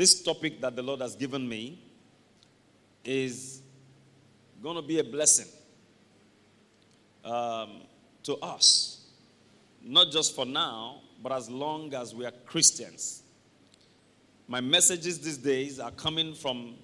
This 0.00 0.22
topic 0.22 0.62
that 0.62 0.74
the 0.76 0.82
Lord 0.82 1.02
has 1.02 1.14
given 1.14 1.46
me 1.46 1.78
is 3.04 3.60
going 4.62 4.76
to 4.76 4.80
be 4.80 4.98
a 4.98 5.04
blessing 5.04 5.48
um, 7.22 7.82
to 8.22 8.36
us, 8.36 9.08
not 9.82 10.10
just 10.10 10.34
for 10.34 10.46
now, 10.46 11.02
but 11.22 11.32
as 11.32 11.50
long 11.50 11.92
as 11.92 12.14
we 12.14 12.24
are 12.24 12.32
Christians. 12.46 13.24
My 14.48 14.62
messages 14.62 15.20
these 15.20 15.36
days 15.36 15.78
are 15.78 15.90
coming 15.90 16.32
from 16.32 16.76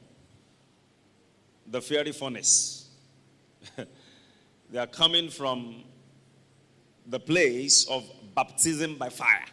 the 1.69 1.81
fiery 1.81 2.13
furnace. 2.13 2.91
they 4.71 4.79
are 4.79 4.87
coming 4.87 5.31
from 5.31 5.85
the 7.07 7.19
place 7.19 7.89
of 7.89 8.05
baptism 8.35 8.99
by 8.99 9.09
fire. 9.09 9.47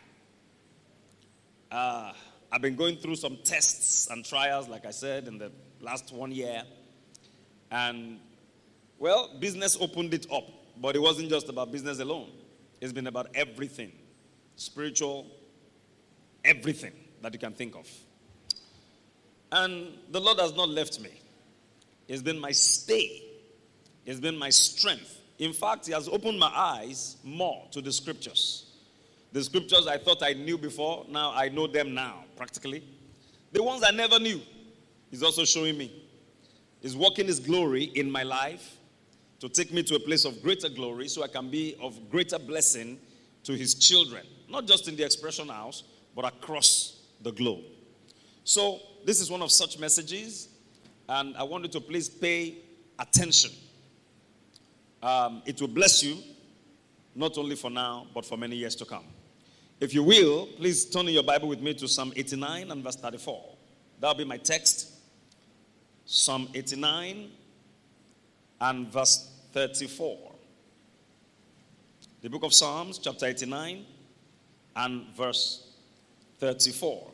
Uh, 1.71 2.11
I've 2.53 2.61
been 2.61 2.75
going 2.75 2.97
through 2.97 3.15
some 3.15 3.39
tests 3.43 4.07
and 4.11 4.23
trials, 4.23 4.69
like 4.69 4.85
I 4.85 4.91
said, 4.91 5.27
in 5.27 5.39
the 5.39 5.51
last 5.81 6.13
one 6.13 6.31
year. 6.31 6.61
And, 7.71 8.19
well, 8.99 9.31
business 9.39 9.75
opened 9.81 10.13
it 10.13 10.27
up, 10.31 10.43
but 10.79 10.95
it 10.95 11.01
wasn't 11.01 11.29
just 11.29 11.49
about 11.49 11.71
business 11.71 11.99
alone. 11.99 12.29
It's 12.79 12.93
been 12.93 13.07
about 13.07 13.29
everything 13.33 13.91
spiritual, 14.55 15.25
everything 16.45 16.93
that 17.23 17.33
you 17.33 17.39
can 17.39 17.53
think 17.53 17.75
of. 17.75 17.89
And 19.51 19.87
the 20.11 20.19
Lord 20.19 20.37
has 20.39 20.55
not 20.55 20.69
left 20.69 20.99
me. 20.99 21.09
It's 22.07 22.21
been 22.21 22.37
my 22.37 22.51
stay, 22.51 23.23
it's 24.05 24.19
been 24.19 24.37
my 24.37 24.51
strength. 24.51 25.21
In 25.39 25.53
fact, 25.53 25.87
He 25.87 25.93
has 25.93 26.07
opened 26.07 26.37
my 26.37 26.51
eyes 26.53 27.17
more 27.23 27.65
to 27.71 27.81
the 27.81 27.91
scriptures. 27.91 28.62
The 29.33 29.43
scriptures 29.43 29.87
I 29.87 29.97
thought 29.97 30.21
I 30.21 30.33
knew 30.33 30.59
before, 30.59 31.05
now 31.09 31.33
I 31.35 31.49
know 31.49 31.65
them 31.65 31.95
now, 31.95 32.23
practically. 32.37 32.83
The 33.51 33.63
ones 33.63 33.83
I 33.85 33.89
never 33.91 34.19
knew, 34.19 34.39
He's 35.09 35.23
also 35.23 35.43
showing 35.43 35.75
me. 35.77 35.91
He's 36.81 36.95
working 36.95 37.25
His 37.25 37.39
glory 37.39 37.85
in 37.95 38.09
my 38.11 38.21
life 38.21 38.77
to 39.39 39.49
take 39.49 39.73
me 39.73 39.81
to 39.83 39.95
a 39.95 39.99
place 39.99 40.23
of 40.23 40.41
greater 40.43 40.69
glory 40.69 41.07
so 41.07 41.23
I 41.23 41.27
can 41.27 41.49
be 41.49 41.75
of 41.81 42.11
greater 42.11 42.37
blessing 42.37 42.99
to 43.43 43.53
His 43.53 43.73
children, 43.73 44.23
not 44.47 44.67
just 44.67 44.87
in 44.87 44.95
the 44.95 45.03
expression 45.03 45.49
house, 45.49 45.83
but 46.15 46.25
across 46.25 47.01
the 47.21 47.31
globe. 47.31 47.63
So, 48.43 48.79
this 49.03 49.19
is 49.19 49.31
one 49.31 49.41
of 49.41 49.51
such 49.51 49.79
messages 49.79 50.49
and 51.09 51.35
I 51.35 51.43
want 51.43 51.63
you 51.63 51.69
to 51.71 51.81
please 51.81 52.07
pay 52.07 52.57
attention. 52.99 53.51
Um, 55.01 55.41
it 55.45 55.59
will 55.59 55.67
bless 55.67 56.03
you, 56.03 56.17
not 57.15 57.37
only 57.37 57.55
for 57.55 57.69
now, 57.69 58.07
but 58.13 58.25
for 58.25 58.37
many 58.37 58.55
years 58.55 58.75
to 58.77 58.85
come. 58.85 59.03
If 59.83 59.93
you 59.93 60.01
will, 60.01 60.45
please 60.45 60.85
turn 60.85 61.09
in 61.09 61.13
your 61.13 61.23
Bible 61.23 61.49
with 61.49 61.59
me 61.59 61.73
to 61.73 61.89
Psalm 61.89 62.13
89 62.15 62.71
and 62.71 62.81
verse 62.81 62.95
34. 62.95 63.43
That'll 63.99 64.15
be 64.15 64.23
my 64.23 64.37
text. 64.37 64.93
Psalm 66.05 66.47
89 66.53 67.29
and 68.61 68.87
verse 68.87 69.29
34. 69.51 70.31
The 72.21 72.29
book 72.29 72.43
of 72.43 72.53
Psalms, 72.53 72.97
chapter 72.97 73.25
89 73.25 73.85
and 74.77 75.05
verse 75.17 75.67
34. 76.39 77.11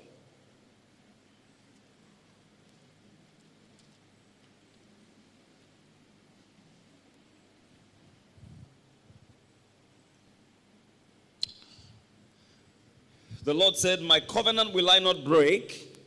The 13.44 13.54
Lord 13.54 13.76
said, 13.76 14.02
My 14.02 14.20
covenant 14.20 14.74
will 14.74 14.90
I 14.90 15.00
not 15.00 15.24
break, 15.24 15.98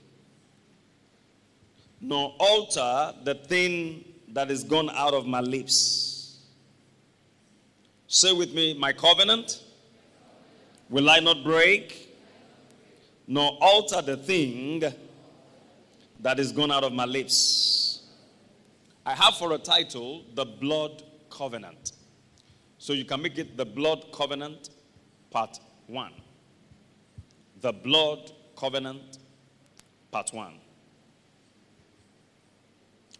nor 2.00 2.34
alter 2.38 3.14
the 3.24 3.34
thing 3.34 4.04
that 4.28 4.50
is 4.50 4.64
gone 4.64 4.90
out 4.90 5.14
of 5.14 5.26
my 5.26 5.40
lips. 5.40 6.38
Say 8.06 8.32
with 8.32 8.52
me, 8.52 8.74
My 8.78 8.92
covenant 8.92 9.62
will 10.90 11.08
I 11.08 11.20
not 11.20 11.42
break, 11.42 12.14
nor 13.26 13.56
alter 13.60 14.02
the 14.02 14.16
thing 14.18 14.82
that 16.20 16.38
is 16.38 16.52
gone 16.52 16.70
out 16.70 16.84
of 16.84 16.92
my 16.92 17.06
lips. 17.06 18.02
I 19.04 19.14
have 19.14 19.34
for 19.34 19.52
a 19.52 19.58
title, 19.58 20.24
The 20.34 20.44
Blood 20.44 21.02
Covenant. 21.30 21.92
So 22.78 22.92
you 22.92 23.04
can 23.04 23.22
make 23.22 23.38
it 23.38 23.56
The 23.56 23.64
Blood 23.64 24.12
Covenant, 24.12 24.68
Part 25.30 25.58
1. 25.86 26.12
The 27.62 27.72
Blood 27.72 28.32
Covenant, 28.56 29.18
Part 30.10 30.34
1. 30.34 30.52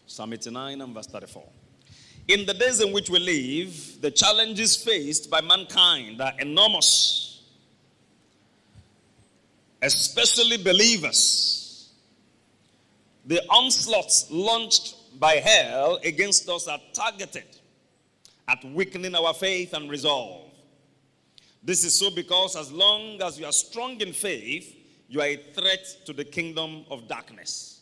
Psalm 0.04 0.32
89 0.32 0.80
and 0.80 0.92
verse 0.92 1.06
34. 1.06 1.44
In 2.26 2.44
the 2.44 2.52
days 2.52 2.80
in 2.80 2.92
which 2.92 3.08
we 3.08 3.20
live, 3.20 4.00
the 4.00 4.10
challenges 4.10 4.76
faced 4.76 5.30
by 5.30 5.40
mankind 5.40 6.20
are 6.20 6.32
enormous, 6.40 7.42
especially 9.80 10.56
believers. 10.56 11.90
The 13.24 13.42
onslaughts 13.48 14.26
launched 14.28 15.18
by 15.20 15.34
hell 15.36 16.00
against 16.02 16.48
us 16.48 16.66
are 16.66 16.80
targeted 16.92 17.46
at 18.48 18.64
weakening 18.64 19.14
our 19.14 19.34
faith 19.34 19.72
and 19.72 19.88
resolve. 19.88 20.51
This 21.62 21.84
is 21.84 21.98
so 21.98 22.10
because 22.10 22.56
as 22.56 22.72
long 22.72 23.22
as 23.22 23.38
you 23.38 23.46
are 23.46 23.52
strong 23.52 24.00
in 24.00 24.12
faith, 24.12 24.76
you 25.08 25.20
are 25.20 25.26
a 25.26 25.36
threat 25.36 25.86
to 26.06 26.12
the 26.12 26.24
kingdom 26.24 26.84
of 26.90 27.06
darkness. 27.06 27.80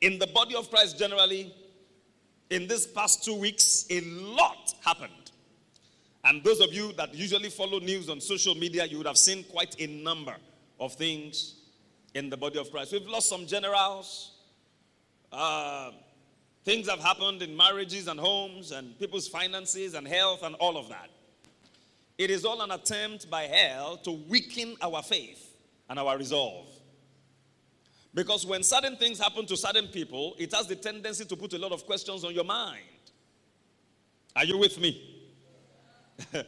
In 0.00 0.18
the 0.18 0.26
body 0.28 0.54
of 0.54 0.70
Christ, 0.70 0.98
generally, 0.98 1.54
in 2.50 2.66
these 2.66 2.86
past 2.86 3.24
two 3.24 3.34
weeks, 3.34 3.86
a 3.90 4.00
lot 4.00 4.74
happened. 4.84 5.12
And 6.24 6.42
those 6.42 6.60
of 6.60 6.72
you 6.72 6.92
that 6.94 7.14
usually 7.14 7.50
follow 7.50 7.78
news 7.78 8.08
on 8.08 8.20
social 8.20 8.54
media, 8.54 8.86
you 8.86 8.96
would 8.98 9.06
have 9.06 9.18
seen 9.18 9.44
quite 9.44 9.76
a 9.78 9.86
number 9.86 10.34
of 10.80 10.94
things 10.94 11.56
in 12.14 12.30
the 12.30 12.36
body 12.36 12.58
of 12.58 12.70
Christ. 12.70 12.92
We've 12.92 13.06
lost 13.06 13.28
some 13.28 13.46
generals. 13.46 14.32
Uh, 15.30 15.90
things 16.64 16.88
have 16.88 17.00
happened 17.00 17.42
in 17.42 17.54
marriages 17.54 18.08
and 18.08 18.18
homes 18.18 18.72
and 18.72 18.98
people's 18.98 19.28
finances 19.28 19.94
and 19.94 20.08
health 20.08 20.42
and 20.42 20.54
all 20.54 20.78
of 20.78 20.88
that. 20.88 21.10
It 22.16 22.30
is 22.30 22.44
all 22.44 22.60
an 22.62 22.70
attempt 22.70 23.28
by 23.28 23.42
hell 23.42 23.96
to 23.98 24.12
weaken 24.12 24.76
our 24.80 25.02
faith 25.02 25.56
and 25.88 25.98
our 25.98 26.16
resolve. 26.16 26.68
Because 28.14 28.46
when 28.46 28.62
certain 28.62 28.96
things 28.96 29.18
happen 29.18 29.44
to 29.46 29.56
certain 29.56 29.88
people, 29.88 30.36
it 30.38 30.54
has 30.54 30.68
the 30.68 30.76
tendency 30.76 31.24
to 31.24 31.36
put 31.36 31.52
a 31.54 31.58
lot 31.58 31.72
of 31.72 31.84
questions 31.84 32.24
on 32.24 32.32
your 32.32 32.44
mind. 32.44 32.80
Are 34.36 34.44
you 34.44 34.58
with 34.58 34.80
me? 34.80 35.26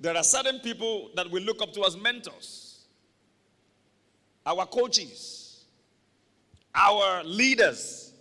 there 0.00 0.16
are 0.16 0.22
certain 0.22 0.58
people 0.60 1.10
that 1.14 1.30
we 1.30 1.40
look 1.40 1.60
up 1.60 1.72
to 1.74 1.84
as 1.84 1.96
mentors, 1.96 2.86
our 4.46 4.64
coaches, 4.64 5.64
our 6.74 7.22
leaders. 7.24 8.12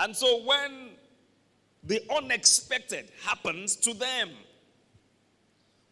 And 0.00 0.16
so 0.16 0.42
when 0.44 0.90
the 1.84 2.02
unexpected 2.16 3.10
happens 3.24 3.76
to 3.76 3.94
them, 3.94 4.30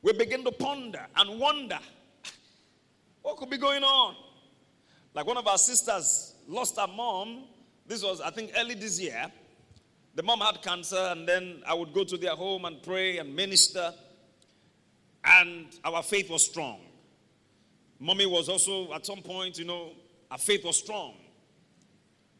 we 0.02 0.12
begin 0.12 0.44
to 0.44 0.52
ponder 0.52 1.06
and 1.16 1.38
wonder 1.38 1.78
what 3.22 3.36
could 3.36 3.50
be 3.50 3.58
going 3.58 3.84
on. 3.84 4.16
Like 5.14 5.26
one 5.26 5.36
of 5.36 5.46
our 5.46 5.58
sisters 5.58 6.34
lost 6.48 6.78
her 6.78 6.88
mom. 6.88 7.44
This 7.86 8.02
was, 8.02 8.20
I 8.20 8.30
think, 8.30 8.52
early 8.58 8.74
this 8.74 9.00
year. 9.00 9.30
The 10.14 10.22
mom 10.22 10.40
had 10.40 10.60
cancer, 10.62 10.96
and 10.96 11.26
then 11.26 11.62
I 11.66 11.74
would 11.74 11.92
go 11.92 12.04
to 12.04 12.16
their 12.16 12.34
home 12.34 12.64
and 12.64 12.82
pray 12.82 13.18
and 13.18 13.34
minister. 13.34 13.92
And 15.24 15.66
our 15.84 16.02
faith 16.02 16.28
was 16.28 16.44
strong. 16.44 16.80
Mommy 17.98 18.26
was 18.26 18.48
also, 18.48 18.92
at 18.92 19.06
some 19.06 19.22
point, 19.22 19.58
you 19.58 19.64
know, 19.64 19.92
her 20.30 20.38
faith 20.38 20.64
was 20.64 20.76
strong. 20.76 21.14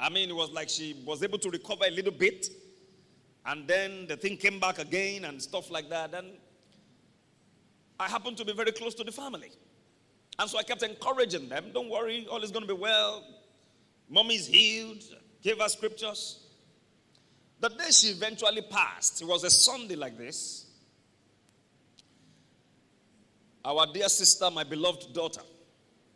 I 0.01 0.09
mean, 0.11 0.29
it 0.29 0.35
was 0.35 0.51
like 0.51 0.69
she 0.69 0.97
was 1.07 1.23
able 1.23 1.39
to 1.39 1.51
recover 1.51 1.85
a 1.87 1.91
little 1.91 2.13
bit, 2.13 2.49
and 3.47 3.69
then 3.69 4.07
the 4.09 4.17
thing 4.17 4.37
came 4.37 4.59
back 4.59 4.81
again 4.81 5.25
and 5.25 5.41
stuff 5.41 5.71
like 5.71 5.89
that. 5.91 6.13
And 6.15 6.27
I 8.03 8.09
happened 8.09 8.37
to 8.39 8.45
be 8.45 8.53
very 8.53 8.73
close 8.73 8.95
to 8.97 9.05
the 9.05 9.13
family. 9.13 9.51
And 10.39 10.51
so 10.51 10.59
I 10.59 10.65
kept 10.65 10.83
encouraging 10.83 11.49
them 11.49 11.67
don't 11.73 11.89
worry, 11.89 12.27
all 12.31 12.43
is 12.43 12.51
going 12.51 12.67
to 12.67 12.75
be 12.75 12.81
well. 12.81 13.25
Mommy's 14.09 14.47
healed. 14.47 15.03
Gave 15.43 15.61
her 15.61 15.69
scriptures. 15.69 16.41
The 17.61 17.69
day 17.69 17.91
she 17.91 18.09
eventually 18.09 18.63
passed, 18.63 19.23
it 19.23 19.25
was 19.25 19.45
a 19.45 19.51
Sunday 19.51 19.97
like 19.97 20.19
this. 20.19 20.67
Our 23.65 23.87
dear 23.93 24.09
sister, 24.09 24.51
my 24.51 24.65
beloved 24.65 25.13
daughter, 25.13 25.43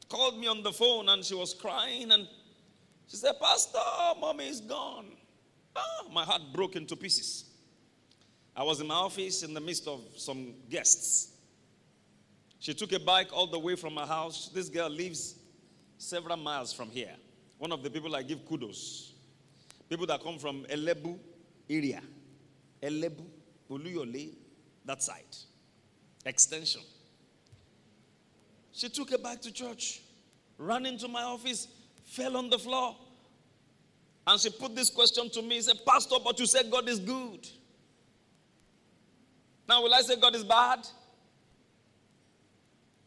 called 0.08 0.38
me 0.38 0.48
on 0.48 0.62
the 0.62 0.72
phone 0.72 1.08
and 1.08 1.24
she 1.24 1.34
was 1.34 1.54
crying 1.54 2.10
and 2.10 2.26
she 3.06 3.16
said, 3.16 3.34
Pastor, 3.40 3.78
mommy 4.20 4.48
is 4.48 4.60
gone. 4.60 5.06
Oh, 5.76 6.08
my 6.12 6.24
heart 6.24 6.42
broke 6.52 6.74
into 6.74 6.96
pieces. 6.96 7.44
I 8.56 8.64
was 8.64 8.80
in 8.80 8.88
my 8.88 8.94
office 8.94 9.44
in 9.44 9.54
the 9.54 9.60
midst 9.60 9.86
of 9.86 10.00
some 10.16 10.54
guests. 10.68 11.35
She 12.66 12.74
took 12.74 12.90
a 12.90 12.98
bike 12.98 13.28
all 13.32 13.46
the 13.46 13.60
way 13.60 13.76
from 13.76 13.94
her 13.94 14.06
house. 14.06 14.50
This 14.52 14.68
girl 14.68 14.88
lives 14.88 15.36
several 15.98 16.36
miles 16.36 16.72
from 16.72 16.90
here. 16.90 17.12
One 17.58 17.70
of 17.70 17.84
the 17.84 17.88
people 17.88 18.16
I 18.16 18.24
give 18.24 18.44
kudos. 18.44 19.12
People 19.88 20.04
that 20.06 20.20
come 20.20 20.36
from 20.36 20.64
Elebu 20.64 21.16
area. 21.70 22.02
Elebu, 22.82 23.24
Oluyole, 23.70 24.30
that 24.84 25.00
side. 25.00 25.36
Extension. 26.24 26.80
She 28.72 28.88
took 28.88 29.12
a 29.12 29.18
bike 29.18 29.42
to 29.42 29.52
church, 29.52 30.00
ran 30.58 30.86
into 30.86 31.06
my 31.06 31.22
office, 31.22 31.68
fell 32.02 32.36
on 32.36 32.50
the 32.50 32.58
floor. 32.58 32.96
And 34.26 34.40
she 34.40 34.50
put 34.50 34.74
this 34.74 34.90
question 34.90 35.30
to 35.30 35.40
me. 35.40 35.54
She 35.54 35.62
said, 35.62 35.76
Pastor, 35.86 36.16
but 36.24 36.36
you 36.40 36.46
said 36.46 36.68
God 36.68 36.88
is 36.88 36.98
good. 36.98 37.46
Now, 39.68 39.84
will 39.84 39.94
I 39.94 40.00
say 40.00 40.16
God 40.16 40.34
is 40.34 40.42
bad? 40.42 40.80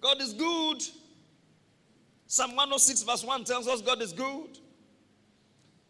God 0.01 0.22
is 0.22 0.34
good. 0.34 0.81
Psalm 2.28 2.51
106, 2.51 3.04
verse 3.04 3.24
1 3.24 3.44
tells 3.44 3.68
us 3.68 3.81
God 3.81 4.01
is 4.01 4.13
good. 4.13 4.60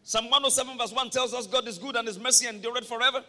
Psalm 0.03 0.25
107, 0.25 0.77
verse 0.77 0.91
1 0.94 1.09
tells 1.09 1.33
us 1.33 1.47
God 1.47 1.67
is 1.67 1.77
good 1.77 1.95
and 1.95 2.07
his 2.07 2.17
mercy 2.17 2.47
endureth 2.47 2.88
forever. 2.88 3.23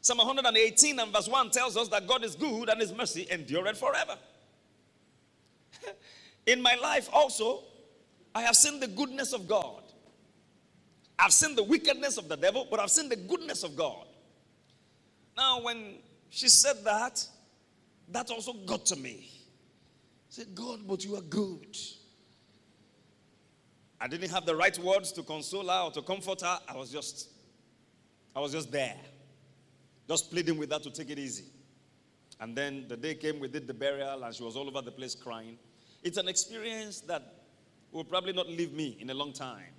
Psalm 0.00 0.18
118 0.18 0.98
and 0.98 1.12
verse 1.12 1.28
1 1.28 1.50
tells 1.50 1.76
us 1.76 1.88
that 1.88 2.06
God 2.06 2.24
is 2.24 2.34
good 2.34 2.68
and 2.68 2.80
his 2.80 2.92
mercy 2.92 3.26
endureth 3.30 3.78
forever. 3.78 4.16
In 6.46 6.62
my 6.62 6.76
life 6.76 7.08
also, 7.12 7.64
I 8.34 8.42
have 8.42 8.56
seen 8.56 8.80
the 8.80 8.88
goodness 8.88 9.32
of 9.32 9.46
God. 9.46 9.82
I've 11.18 11.32
seen 11.32 11.56
the 11.56 11.64
wickedness 11.64 12.16
of 12.16 12.28
the 12.28 12.36
devil, 12.36 12.66
but 12.70 12.80
I've 12.80 12.90
seen 12.90 13.08
the 13.08 13.16
goodness 13.16 13.64
of 13.64 13.76
God. 13.76 14.06
Now, 15.36 15.60
when 15.60 15.96
she 16.30 16.48
said 16.48 16.84
that, 16.84 17.24
that 18.10 18.30
also 18.30 18.52
got 18.52 18.86
to 18.86 18.96
me. 18.96 19.37
Said, 20.28 20.54
God, 20.54 20.80
but 20.86 21.04
you 21.04 21.16
are 21.16 21.22
good. 21.22 21.76
I 24.00 24.06
didn't 24.06 24.30
have 24.30 24.46
the 24.46 24.54
right 24.54 24.78
words 24.78 25.10
to 25.12 25.22
console 25.22 25.68
her 25.68 25.80
or 25.84 25.90
to 25.92 26.02
comfort 26.02 26.42
her. 26.42 26.58
I 26.68 26.76
was 26.76 26.90
just, 26.92 27.30
I 28.36 28.40
was 28.40 28.52
just 28.52 28.70
there. 28.70 28.96
Just 30.06 30.30
pleading 30.30 30.56
with 30.58 30.72
her 30.72 30.78
to 30.78 30.90
take 30.90 31.10
it 31.10 31.18
easy. 31.18 31.46
And 32.40 32.54
then 32.54 32.86
the 32.88 32.96
day 32.96 33.14
came, 33.14 33.40
we 33.40 33.48
did 33.48 33.66
the 33.66 33.74
burial, 33.74 34.22
and 34.22 34.34
she 34.34 34.44
was 34.44 34.56
all 34.56 34.68
over 34.68 34.80
the 34.80 34.92
place 34.92 35.14
crying. 35.14 35.58
It's 36.02 36.18
an 36.18 36.28
experience 36.28 37.00
that 37.02 37.22
will 37.90 38.04
probably 38.04 38.32
not 38.32 38.48
leave 38.48 38.72
me 38.72 38.96
in 39.00 39.10
a 39.10 39.14
long 39.14 39.32
time. 39.32 39.72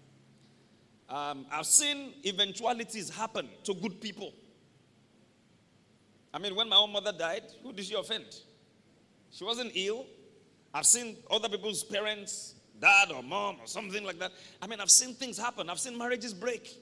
Um, 1.07 1.45
I've 1.51 1.65
seen 1.65 2.13
eventualities 2.25 3.09
happen 3.09 3.47
to 3.63 3.73
good 3.73 4.01
people. 4.01 4.33
I 6.33 6.37
mean, 6.37 6.55
when 6.55 6.69
my 6.69 6.75
own 6.75 6.91
mother 6.91 7.11
died, 7.11 7.43
who 7.63 7.73
did 7.73 7.85
she 7.85 7.95
offend? 7.95 8.25
She 9.31 9.43
wasn't 9.43 9.71
ill. 9.73 10.05
I've 10.73 10.85
seen 10.85 11.17
other 11.29 11.49
people's 11.49 11.83
parents, 11.83 12.55
dad 12.79 13.11
or 13.11 13.23
mom 13.23 13.57
or 13.61 13.67
something 13.67 14.03
like 14.03 14.19
that. 14.19 14.31
I 14.61 14.67
mean, 14.67 14.79
I've 14.79 14.91
seen 14.91 15.13
things 15.13 15.37
happen. 15.37 15.69
I've 15.69 15.79
seen 15.79 15.97
marriages 15.97 16.33
break. 16.33 16.75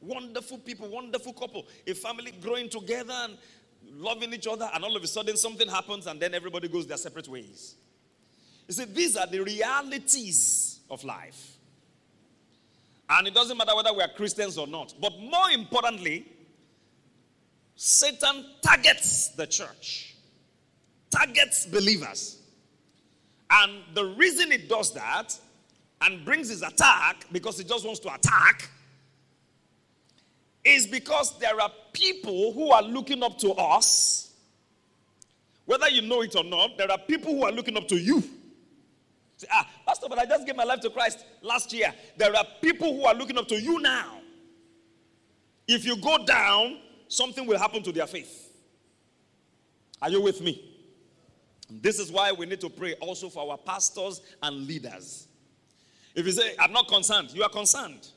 Wonderful 0.00 0.58
people, 0.58 0.88
wonderful 0.88 1.32
couple, 1.32 1.66
a 1.86 1.94
family 1.94 2.32
growing 2.40 2.68
together 2.68 3.14
and 3.14 3.36
loving 3.96 4.32
each 4.32 4.46
other, 4.46 4.68
and 4.74 4.84
all 4.84 4.96
of 4.96 5.02
a 5.02 5.06
sudden 5.06 5.36
something 5.36 5.68
happens, 5.68 6.06
and 6.06 6.18
then 6.18 6.34
everybody 6.34 6.68
goes 6.68 6.86
their 6.86 6.96
separate 6.96 7.28
ways. 7.28 7.74
You 8.66 8.74
see, 8.74 8.84
these 8.84 9.16
are 9.16 9.26
the 9.26 9.40
realities 9.40 10.80
of 10.90 11.04
life. 11.04 11.56
And 13.08 13.26
it 13.26 13.34
doesn't 13.34 13.56
matter 13.56 13.74
whether 13.74 13.92
we 13.92 14.02
are 14.02 14.08
Christians 14.08 14.56
or 14.56 14.66
not. 14.66 14.94
But 15.00 15.18
more 15.18 15.50
importantly, 15.50 16.26
Satan 17.74 18.46
targets 18.62 19.30
the 19.30 19.46
church, 19.46 20.14
targets 21.10 21.66
believers. 21.66 22.39
And 23.50 23.82
the 23.94 24.04
reason 24.04 24.52
it 24.52 24.68
does 24.68 24.92
that 24.94 25.36
and 26.02 26.24
brings 26.24 26.48
his 26.48 26.62
attack, 26.62 27.26
because 27.32 27.58
he 27.58 27.64
just 27.64 27.84
wants 27.84 28.00
to 28.00 28.14
attack, 28.14 28.70
is 30.64 30.86
because 30.86 31.38
there 31.38 31.60
are 31.60 31.70
people 31.92 32.52
who 32.52 32.70
are 32.70 32.82
looking 32.82 33.22
up 33.22 33.38
to 33.38 33.52
us. 33.52 34.32
Whether 35.66 35.88
you 35.88 36.02
know 36.02 36.22
it 36.22 36.34
or 36.36 36.44
not, 36.44 36.78
there 36.78 36.90
are 36.90 36.98
people 36.98 37.32
who 37.32 37.44
are 37.44 37.52
looking 37.52 37.76
up 37.76 37.88
to 37.88 37.96
you. 37.96 38.22
Say, 39.36 39.46
ah, 39.52 39.66
Pastor, 39.86 40.06
but 40.08 40.18
I 40.18 40.26
just 40.26 40.46
gave 40.46 40.56
my 40.56 40.64
life 40.64 40.80
to 40.80 40.90
Christ 40.90 41.24
last 41.42 41.72
year. 41.72 41.92
There 42.16 42.34
are 42.36 42.44
people 42.60 42.94
who 42.94 43.04
are 43.04 43.14
looking 43.14 43.38
up 43.38 43.48
to 43.48 43.60
you 43.60 43.80
now. 43.80 44.18
If 45.66 45.84
you 45.84 45.96
go 45.96 46.24
down, 46.24 46.78
something 47.08 47.46
will 47.46 47.58
happen 47.58 47.82
to 47.82 47.92
their 47.92 48.06
faith. 48.06 48.52
Are 50.02 50.10
you 50.10 50.20
with 50.20 50.40
me? 50.40 50.69
This 51.70 51.98
is 51.98 52.10
why 52.10 52.32
we 52.32 52.46
need 52.46 52.60
to 52.60 52.68
pray 52.68 52.94
also 52.94 53.28
for 53.28 53.50
our 53.50 53.58
pastors 53.58 54.20
and 54.42 54.66
leaders. 54.66 55.28
If 56.14 56.26
you 56.26 56.32
say, 56.32 56.54
I'm 56.58 56.72
not 56.72 56.88
concerned, 56.88 57.30
you 57.32 57.42
are 57.42 57.48
concerned. 57.48 58.08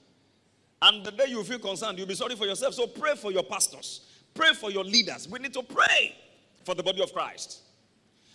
And 0.81 1.05
the 1.05 1.11
day 1.11 1.25
you 1.27 1.43
feel 1.43 1.59
concerned, 1.59 1.97
you'll 1.97 2.07
be 2.07 2.15
sorry 2.15 2.35
for 2.35 2.45
yourself. 2.45 2.73
So 2.73 2.87
pray 2.87 3.15
for 3.15 3.31
your 3.31 3.43
pastors, 3.43 4.01
pray 4.33 4.53
for 4.53 4.71
your 4.71 4.83
leaders. 4.83 5.29
We 5.29 5.39
need 5.39 5.53
to 5.53 5.63
pray 5.63 6.15
for 6.63 6.75
the 6.75 6.83
body 6.83 7.01
of 7.01 7.13
Christ. 7.13 7.61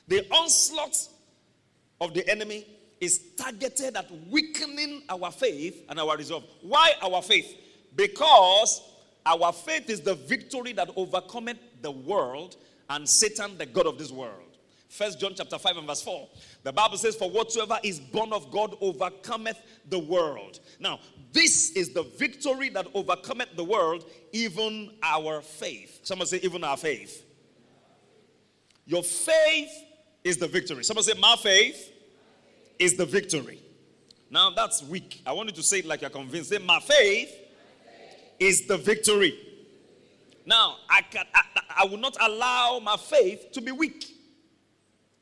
The 0.06 0.26
onslaught 0.31 0.97
of 2.00 2.15
the 2.15 2.26
enemy 2.29 2.67
is 3.00 3.20
targeted 3.37 3.97
at 3.97 4.11
weakening 4.31 5.03
our 5.09 5.31
faith 5.31 5.85
and 5.88 6.00
our 6.00 6.17
resolve. 6.17 6.44
Why 6.62 6.93
our 7.03 7.23
faith? 7.23 7.55
Because 7.94 8.82
our 9.26 9.53
faith 9.53 9.91
is 9.91 10.00
the 10.00 10.15
victory 10.15 10.73
that 10.73 10.91
overcometh 10.97 11.59
the 11.82 11.91
world 11.91 12.56
and 12.88 13.09
Satan, 13.09 13.59
the 13.59 13.67
God 13.67 13.87
of 13.87 13.99
this 13.99 14.11
world. 14.11 14.47
First 14.88 15.20
John 15.20 15.32
chapter 15.37 15.58
5 15.58 15.76
and 15.76 15.87
verse 15.87 16.02
4. 16.02 16.29
The 16.62 16.73
Bible 16.73 16.96
says, 16.96 17.14
For 17.14 17.31
whatsoever 17.31 17.79
is 17.82 18.00
born 18.00 18.32
of 18.32 18.50
God 18.50 18.75
overcometh 18.81 19.61
the 19.88 19.99
world. 19.99 20.61
Now, 20.81 21.00
this 21.32 21.73
is 21.73 21.90
the 21.93 22.05
victory 22.19 22.70
that 22.70 22.87
overcometh 22.94 23.55
the 23.55 23.64
world, 23.64 24.05
even 24.32 24.90
our 25.02 25.43
faith. 25.43 26.00
Someone 26.02 26.26
say, 26.26 26.40
even 26.43 26.64
our 26.64 26.76
faith. 26.76 27.25
Your 28.87 29.02
faith 29.02 29.70
is 30.25 30.38
the 30.38 30.49
victory. 30.49 30.82
Someone 30.82 31.05
say, 31.05 31.12
My 31.19 31.37
faith 31.37 31.93
is 32.79 32.96
the 32.96 33.05
victory. 33.05 33.61
Now 34.31 34.50
that's 34.50 34.82
weak. 34.82 35.23
I 35.26 35.32
want 35.32 35.50
you 35.50 35.55
to 35.56 35.62
say 35.62 35.81
it 35.81 35.87
like 35.87 36.00
you're 36.00 36.11
convinced. 36.11 36.49
Say, 36.50 36.58
My 36.58 36.81
faith 36.81 37.31
is 38.41 38.67
the 38.67 38.79
victory. 38.79 39.38
Now, 40.46 40.76
I, 40.88 41.02
can, 41.02 41.26
I, 41.34 41.43
I 41.81 41.84
will 41.84 41.99
not 41.99 42.17
allow 42.19 42.81
my 42.82 42.96
faith 42.96 43.52
to 43.52 43.61
be 43.61 43.70
weak. 43.70 44.18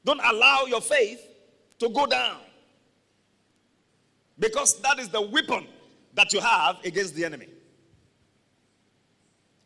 Don't 0.06 0.20
allow 0.24 0.66
your 0.66 0.80
faith 0.80 1.20
to 1.80 1.88
go 1.88 2.06
down. 2.06 2.38
Because 4.38 4.80
that 4.80 5.00
is 5.00 5.08
the 5.08 5.20
weapon 5.20 5.66
that 6.14 6.32
you 6.32 6.40
have 6.40 6.76
against 6.84 7.16
the 7.16 7.24
enemy. 7.24 7.48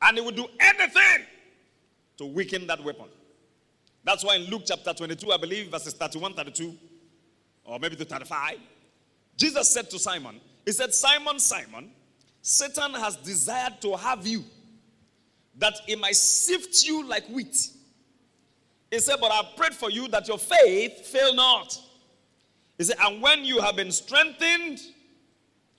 And 0.00 0.17
he 0.17 0.25
will 0.25 0.31
do 0.31 0.47
anything 0.59 1.26
to 2.17 2.25
weaken 2.25 2.67
that 2.69 2.83
weapon. 2.83 3.05
That's 4.03 4.25
why 4.25 4.37
in 4.37 4.45
Luke 4.45 4.62
chapter 4.65 4.95
22, 4.95 5.31
I 5.31 5.37
believe, 5.37 5.71
verses 5.71 5.93
31, 5.93 6.33
32, 6.33 6.75
or 7.65 7.79
maybe 7.79 7.97
to 7.97 8.05
35, 8.07 8.55
Jesus 9.37 9.69
said 9.69 9.91
to 9.91 9.99
Simon, 9.99 10.41
He 10.65 10.73
said, 10.73 10.95
Simon, 10.95 11.38
Simon, 11.38 11.91
Satan 12.41 12.95
has 12.95 13.17
desired 13.17 13.79
to 13.83 13.95
have 13.95 14.26
you, 14.26 14.43
that 15.59 15.75
he 15.87 15.97
might 15.97 16.17
sift 16.17 16.83
you 16.87 17.07
like 17.07 17.29
wheat. 17.29 17.69
He 18.91 18.99
said, 18.99 19.17
But 19.21 19.31
I 19.31 19.43
prayed 19.57 19.75
for 19.75 19.91
you 19.91 20.09
that 20.09 20.27
your 20.29 20.39
faith 20.39 21.07
fail 21.07 21.35
not. 21.35 21.79
He 22.77 22.85
said, 22.85 22.97
And 23.01 23.23
when 23.23 23.45
you 23.45 23.61
have 23.61 23.77
been 23.77 23.93
strengthened, 23.93 24.81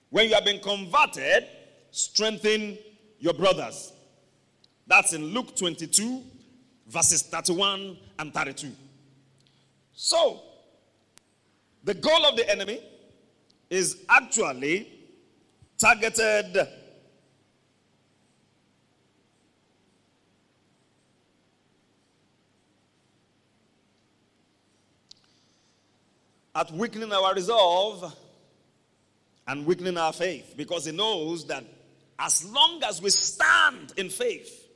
when 0.10 0.27
you 0.27 0.36
have 0.36 0.46
been 0.46 0.60
converted, 0.60 1.48
strengthen 1.91 2.77
your 3.20 3.34
brothers. 3.34 3.94
That's 4.88 5.13
in 5.13 5.25
Luke 5.25 5.56
22, 5.56 6.24
verses 6.88 7.24
31 7.24 7.98
and 8.20 8.34
32. 8.34 8.72
So, 9.94 10.41
the 11.84 11.94
goal 11.94 12.25
of 12.25 12.36
the 12.36 12.50
enemy 12.50 12.82
is 13.70 14.03
actually 14.10 14.88
targeted 15.77 16.68
at 26.55 26.72
weakening 26.72 27.12
our 27.12 27.34
resolve 27.34 28.13
and 29.48 29.65
weakening 29.65 29.98
our 29.98 30.13
faith 30.13 30.53
because 30.58 30.86
he 30.86 30.91
knows 30.91 31.46
that 31.48 31.63
as 32.20 32.46
long 32.51 32.81
as 32.84 33.01
we 33.01 33.10
stand 33.10 33.93
in 33.98 34.10
faith 34.10 34.67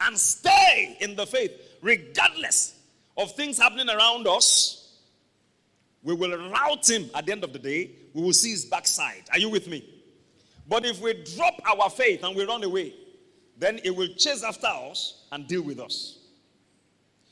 and 0.00 0.18
stay 0.18 0.96
in 1.00 1.14
the 1.14 1.26
faith, 1.26 1.52
regardless 1.82 2.76
of 3.16 3.32
things 3.32 3.58
happening 3.58 3.88
around 3.88 4.26
us, 4.26 4.98
we 6.02 6.14
will 6.14 6.50
rout 6.50 6.88
him 6.88 7.10
at 7.14 7.26
the 7.26 7.32
end 7.32 7.44
of 7.44 7.52
the 7.52 7.58
day. 7.58 7.90
We 8.14 8.22
will 8.22 8.32
see 8.32 8.50
his 8.50 8.64
backside. 8.64 9.24
Are 9.32 9.38
you 9.38 9.50
with 9.50 9.68
me? 9.68 9.84
But 10.68 10.86
if 10.86 11.00
we 11.00 11.12
drop 11.36 11.54
our 11.66 11.90
faith 11.90 12.24
and 12.24 12.34
we 12.34 12.44
run 12.44 12.64
away, 12.64 12.94
then 13.58 13.78
he 13.82 13.90
will 13.90 14.08
chase 14.16 14.42
after 14.42 14.66
us 14.66 15.26
and 15.30 15.46
deal 15.46 15.62
with 15.62 15.78
us. 15.78 16.18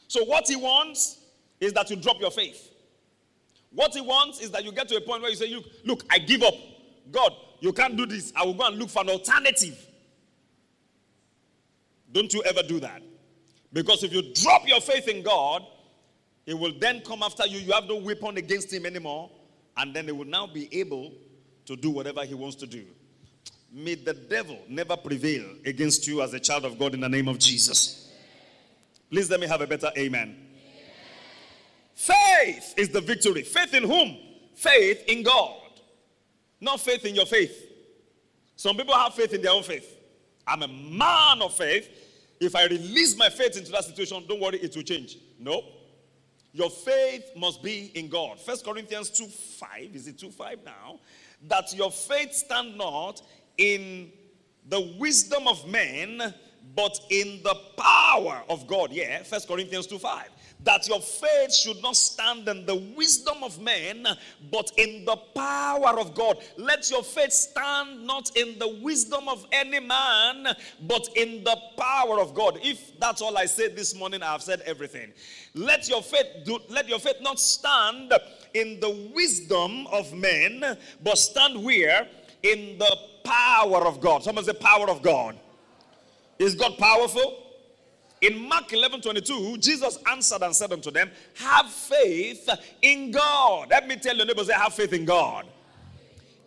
So, 0.09 0.25
what 0.25 0.47
he 0.47 0.57
wants 0.57 1.18
is 1.61 1.73
that 1.73 1.88
you 1.88 1.97
drop 1.97 2.21
your 2.21 2.30
faith. 2.30 2.67
What 3.72 3.94
he 3.94 4.00
wants 4.00 4.40
is 4.40 4.50
that 4.52 4.64
you 4.64 4.72
get 4.72 4.88
to 4.88 4.96
a 4.96 5.00
point 5.00 5.22
where 5.22 5.30
you 5.30 5.37
say, 5.37 5.52
Look, 5.54 5.64
look 5.84 6.04
I 6.10 6.18
give 6.18 6.42
up. 6.42 6.54
God, 7.10 7.32
you 7.60 7.72
can't 7.72 7.96
do 7.96 8.06
this. 8.06 8.32
I 8.37 8.44
will 8.44 8.54
go 8.54 8.66
and 8.66 8.76
look 8.76 8.90
for 8.90 9.02
an 9.02 9.10
alternative. 9.10 9.87
Don't 12.10 12.32
you 12.32 12.42
ever 12.44 12.62
do 12.62 12.80
that. 12.80 13.02
Because 13.72 14.02
if 14.02 14.12
you 14.12 14.32
drop 14.34 14.66
your 14.66 14.80
faith 14.80 15.08
in 15.08 15.22
God, 15.22 15.62
He 16.46 16.54
will 16.54 16.72
then 16.78 17.02
come 17.02 17.22
after 17.22 17.46
you. 17.46 17.58
You 17.58 17.72
have 17.72 17.84
no 17.84 17.96
weapon 17.96 18.38
against 18.38 18.72
Him 18.72 18.87
anymore. 18.87 19.30
And 19.76 19.94
then 19.94 20.06
He 20.06 20.12
will 20.12 20.25
now 20.25 20.46
be 20.46 20.68
able 20.78 21.12
to 21.66 21.76
do 21.76 21.90
whatever 21.90 22.25
He 22.25 22.34
wants 22.34 22.56
to 22.56 22.66
do. 22.66 22.84
May 23.70 23.96
the 23.96 24.14
devil 24.14 24.58
never 24.68 24.96
prevail 24.96 25.44
against 25.66 26.06
you 26.06 26.22
as 26.22 26.32
a 26.32 26.40
child 26.40 26.64
of 26.64 26.78
God 26.78 26.94
in 26.94 27.00
the 27.00 27.08
name 27.08 27.28
of 27.28 27.38
Jesus. 27.38 28.10
Please 29.10 29.30
let 29.30 29.40
me 29.40 29.46
have 29.46 29.60
a 29.60 29.66
better 29.66 29.90
amen. 29.96 30.48
Faith 31.99 32.75
is 32.76 32.90
the 32.90 33.00
victory. 33.00 33.43
Faith 33.43 33.75
in 33.75 33.83
whom? 33.83 34.17
Faith 34.55 35.02
in 35.09 35.25
God. 35.25 35.59
Not 36.61 36.78
faith 36.78 37.05
in 37.05 37.17
your 37.17 37.26
faith. 37.26 37.73
Some 38.55 38.76
people 38.76 38.95
have 38.95 39.14
faith 39.14 39.35
in 39.35 39.43
their 39.43 39.50
own 39.50 39.64
faith. 39.64 39.99
I'm 40.47 40.62
a 40.62 40.69
man 40.69 41.43
of 41.43 41.55
faith. 41.55 41.90
If 42.40 42.55
I 42.55 42.67
release 42.67 43.17
my 43.17 43.28
faith 43.28 43.57
into 43.57 43.73
that 43.73 43.83
situation, 43.83 44.25
don't 44.28 44.40
worry, 44.40 44.59
it 44.59 44.76
will 44.76 44.85
change. 44.85 45.19
No. 45.40 45.61
Your 46.52 46.71
faith 46.71 47.33
must 47.37 47.64
be 47.64 47.90
in 47.97 48.09
God. 48.09 48.38
First 48.38 48.64
Corinthians 48.64 49.11
2 49.11 49.26
5, 49.26 49.90
is 49.93 50.07
it 50.07 50.19
2 50.21 50.31
5 50.31 50.59
now? 50.64 51.00
That 51.49 51.75
your 51.75 51.90
faith 51.90 52.33
stand 52.33 52.78
not 52.78 53.23
in 53.57 54.12
the 54.69 54.95
wisdom 55.00 55.49
of 55.49 55.67
men, 55.67 56.33
but 56.76 56.97
in 57.11 57.40
the 57.43 57.57
power 57.76 58.45
of 58.49 58.69
God. 58.69 58.93
Yeah, 58.93 59.25
First 59.25 59.49
Corinthians 59.49 59.88
2 59.88 59.99
5 59.99 60.28
that 60.68 60.87
your 60.87 61.00
faith 61.00 61.54
should 61.54 61.82
not 61.82 61.96
stand 61.96 62.46
in 62.46 62.66
the 62.66 62.75
wisdom 62.94 63.42
of 63.42 63.58
men, 63.58 64.06
but 64.52 64.70
in 64.76 65.02
the 65.06 65.16
power 65.34 65.98
of 65.98 66.14
God. 66.14 66.37
Let 66.58 66.90
your 66.90 67.02
faith 67.02 67.32
stand 67.32 68.06
not 68.06 68.37
in 68.37 68.58
the 68.58 68.76
wisdom 68.82 69.30
of 69.30 69.46
any 69.50 69.80
man, 69.80 70.46
but 70.87 71.08
in 71.16 71.42
the 71.42 71.56
power 71.78 72.20
of 72.20 72.34
God. 72.34 72.58
If 72.62 73.00
that's 73.00 73.22
all 73.22 73.38
I 73.38 73.46
said 73.46 73.76
this 73.76 73.94
morning, 73.94 74.22
I 74.22 74.30
have 74.32 74.42
said 74.42 74.60
everything. 74.66 75.10
Let 75.54 75.88
your 75.88 76.02
faith 76.02 76.26
do, 76.44 76.58
let 76.68 76.87
your 76.87 76.98
faith 76.98 77.16
not 77.22 77.40
stand 77.40 78.12
in 78.52 78.78
the 78.78 79.10
wisdom 79.14 79.87
of 79.87 80.12
men, 80.12 80.76
but 81.02 81.16
stand 81.16 81.64
where? 81.64 82.06
In 82.42 82.76
the 82.76 82.94
power 83.25 83.87
of 83.87 84.02
God. 84.02 84.22
Someone 84.22 84.44
say 84.44 84.52
power 84.52 84.90
of 84.90 85.00
God. 85.00 85.34
Is 86.38 86.54
God 86.54 86.76
powerful? 86.76 87.48
In 88.20 88.48
Mark 88.48 88.72
11 88.72 89.00
22, 89.00 89.58
Jesus 89.58 89.98
answered 90.10 90.42
and 90.42 90.54
said 90.54 90.72
unto 90.72 90.90
them, 90.90 91.10
Have 91.34 91.66
faith 91.70 92.48
in 92.82 93.10
God. 93.10 93.68
Let 93.70 93.87
me 93.87 93.96
tell 93.96 94.16
your 94.16 94.26
neighbors, 94.26 94.48
say, 94.48 94.54
Have 94.54 94.75
faith 94.75 94.92
in 94.92 95.04
God. 95.04 95.46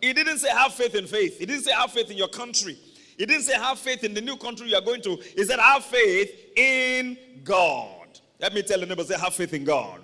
He 0.00 0.12
didn't 0.12 0.38
say, 0.38 0.50
Have 0.50 0.74
faith 0.74 0.94
in 0.94 1.06
faith. 1.06 1.38
He 1.38 1.46
didn't 1.46 1.62
say, 1.62 1.72
Have 1.72 1.92
faith 1.92 2.10
in 2.10 2.18
your 2.18 2.28
country. 2.28 2.78
He 3.16 3.24
didn't 3.24 3.44
say, 3.44 3.54
Have 3.54 3.78
faith 3.78 4.04
in 4.04 4.12
the 4.14 4.20
new 4.20 4.36
country 4.36 4.68
you 4.68 4.76
are 4.76 4.82
going 4.82 5.00
to. 5.02 5.16
He 5.36 5.44
said, 5.44 5.58
Have 5.58 5.84
faith 5.84 6.30
in 6.56 7.16
God. 7.44 8.20
Let 8.38 8.52
me 8.52 8.62
tell 8.62 8.78
your 8.78 8.88
neighbors, 8.88 9.08
say, 9.08 9.18
Have 9.18 9.34
faith 9.34 9.54
in 9.54 9.64
God. 9.64 10.00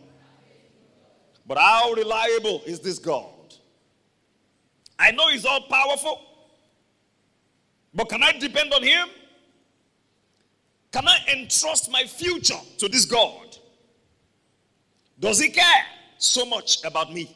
But 1.47 1.59
how 1.59 1.93
reliable 1.93 2.63
is 2.67 2.81
this 2.81 2.99
God? 2.99 3.27
I 4.99 5.11
know 5.11 5.29
He's 5.29 5.45
all 5.45 5.63
powerful, 5.63 6.21
but 7.95 8.09
can 8.09 8.23
I 8.23 8.33
depend 8.33 8.73
on 8.73 8.83
Him? 8.83 9.09
Can 10.93 11.07
I 11.07 11.19
entrust 11.37 11.91
my 11.91 12.05
future 12.05 12.59
to 12.79 12.89
this 12.89 13.05
God? 13.05 13.57
Does 15.21 15.39
he 15.39 15.51
care 15.51 15.85
so 16.19 16.47
much 16.47 16.85
about 16.85 17.13
me? 17.13 17.35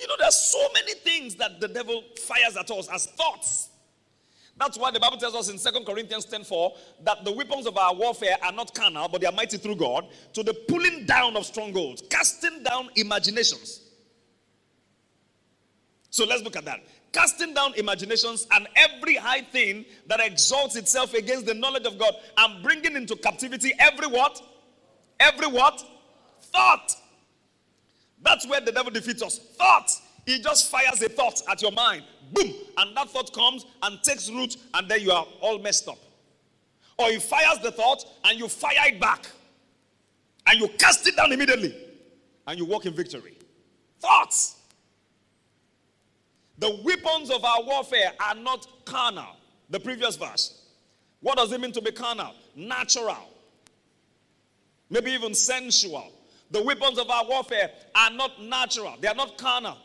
You 0.00 0.08
know, 0.08 0.14
there's 0.18 0.34
so 0.34 0.68
many 0.74 0.94
things 0.94 1.36
that 1.36 1.60
the 1.60 1.68
devil 1.68 2.02
fires 2.26 2.56
at 2.56 2.70
us 2.70 2.88
as 2.92 3.06
thoughts. 3.06 3.70
That's 4.58 4.78
why 4.78 4.90
the 4.90 5.00
Bible 5.00 5.18
tells 5.18 5.34
us 5.34 5.50
in 5.50 5.58
Second 5.58 5.84
Corinthians 5.84 6.24
10 6.24 6.44
4 6.44 6.74
that 7.04 7.24
the 7.24 7.32
weapons 7.32 7.66
of 7.66 7.76
our 7.76 7.94
warfare 7.94 8.36
are 8.42 8.52
not 8.52 8.74
carnal, 8.74 9.08
but 9.08 9.20
they 9.20 9.26
are 9.26 9.32
mighty 9.32 9.58
through 9.58 9.76
God 9.76 10.06
to 10.32 10.42
the 10.42 10.54
pulling 10.66 11.04
down 11.04 11.36
of 11.36 11.44
strongholds, 11.44 12.02
casting 12.08 12.62
down 12.62 12.88
imaginations. 12.96 13.82
So 16.08 16.24
let's 16.24 16.42
look 16.42 16.56
at 16.56 16.64
that 16.64 16.80
casting 17.16 17.54
down 17.54 17.72
imaginations 17.76 18.46
and 18.52 18.68
every 18.76 19.14
high 19.14 19.40
thing 19.40 19.86
that 20.06 20.20
exalts 20.20 20.76
itself 20.76 21.14
against 21.14 21.46
the 21.46 21.54
knowledge 21.54 21.86
of 21.86 21.98
God 21.98 22.12
and 22.36 22.62
bringing 22.62 22.94
into 22.94 23.16
captivity 23.16 23.72
every 23.78 24.06
what? 24.06 24.40
Every 25.18 25.46
what? 25.46 25.82
Thought. 26.42 26.92
That's 28.22 28.46
where 28.46 28.60
the 28.60 28.70
devil 28.70 28.90
defeats 28.92 29.22
us. 29.22 29.38
Thought. 29.38 29.90
He 30.26 30.40
just 30.40 30.70
fires 30.70 31.00
a 31.00 31.08
thought 31.08 31.40
at 31.50 31.62
your 31.62 31.72
mind. 31.72 32.02
Boom. 32.32 32.52
And 32.76 32.94
that 32.96 33.08
thought 33.08 33.32
comes 33.32 33.64
and 33.82 34.02
takes 34.02 34.28
root, 34.28 34.56
and 34.74 34.88
then 34.88 35.00
you 35.00 35.12
are 35.12 35.26
all 35.40 35.58
messed 35.58 35.88
up. 35.88 35.98
Or 36.98 37.08
he 37.08 37.18
fires 37.18 37.60
the 37.62 37.70
thought 37.70 38.04
and 38.24 38.38
you 38.38 38.48
fire 38.48 38.74
it 38.86 39.00
back. 39.00 39.26
And 40.46 40.60
you 40.60 40.68
cast 40.78 41.06
it 41.06 41.16
down 41.16 41.32
immediately. 41.32 41.74
And 42.46 42.58
you 42.58 42.64
walk 42.64 42.84
in 42.84 42.92
victory. 42.92 43.38
Thoughts. 44.00 44.55
The 46.58 46.80
weapons 46.84 47.30
of 47.30 47.44
our 47.44 47.62
warfare 47.62 48.12
are 48.18 48.34
not 48.34 48.66
carnal. 48.84 49.36
The 49.68 49.80
previous 49.80 50.16
verse. 50.16 50.62
What 51.20 51.36
does 51.36 51.52
it 51.52 51.60
mean 51.60 51.72
to 51.72 51.82
be 51.82 51.92
carnal? 51.92 52.32
Natural. 52.54 53.30
Maybe 54.88 55.10
even 55.12 55.34
sensual. 55.34 56.12
The 56.50 56.62
weapons 56.62 56.98
of 56.98 57.10
our 57.10 57.26
warfare 57.26 57.70
are 57.94 58.10
not 58.10 58.40
natural. 58.40 58.94
They 59.00 59.08
are 59.08 59.14
not 59.14 59.36
carnal. 59.36 59.76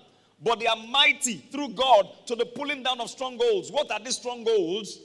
But 0.43 0.59
they 0.59 0.67
are 0.67 0.75
mighty 0.75 1.37
through 1.51 1.69
God 1.69 2.07
to 2.27 2.35
the 2.35 2.45
pulling 2.45 2.83
down 2.83 3.01
of 3.01 3.09
strongholds. 3.09 3.71
What 3.71 3.91
are 3.91 3.99
these 3.99 4.17
strongholds? 4.17 4.99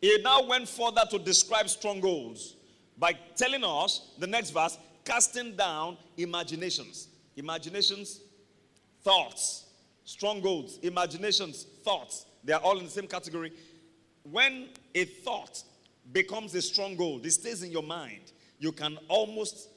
He 0.00 0.18
now 0.22 0.44
went 0.44 0.68
further 0.68 1.02
to 1.10 1.18
describe 1.18 1.68
strongholds 1.68 2.56
by 2.98 3.16
telling 3.36 3.64
us, 3.64 4.12
the 4.18 4.26
next 4.26 4.50
verse, 4.50 4.78
casting 5.04 5.56
down 5.56 5.96
imaginations. 6.16 7.08
Imaginations, 7.36 8.20
thoughts 9.02 9.63
strongholds, 10.04 10.78
imaginations, 10.82 11.64
thoughts, 11.82 12.26
they 12.44 12.52
are 12.52 12.60
all 12.60 12.78
in 12.78 12.84
the 12.84 12.90
same 12.90 13.06
category. 13.06 13.52
When 14.30 14.68
a 14.94 15.04
thought 15.04 15.62
becomes 16.12 16.54
a 16.54 16.62
stronghold, 16.62 17.24
it 17.26 17.32
stays 17.32 17.62
in 17.62 17.70
your 17.70 17.82
mind, 17.82 18.32
you 18.58 18.72
can 18.72 18.98
almost 19.08 19.68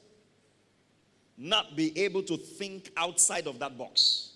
not 1.38 1.76
be 1.76 1.98
able 2.00 2.24
to 2.24 2.38
think 2.38 2.92
outside 2.98 3.48
of 3.48 3.60
that 3.60 3.78
box. 3.78 4.32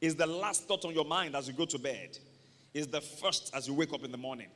Is 0.00 0.14
the 0.14 0.26
last 0.26 0.68
thought 0.68 0.84
on 0.84 0.94
your 0.94 1.04
mind 1.04 1.34
as 1.34 1.48
you 1.48 1.54
go 1.54 1.64
to 1.64 1.78
bed, 1.78 2.18
is 2.74 2.86
the 2.86 3.00
first 3.00 3.50
as 3.54 3.66
you 3.66 3.74
wake 3.74 3.92
up 3.92 4.04
in 4.04 4.12
the 4.12 4.18
morning. 4.18 4.48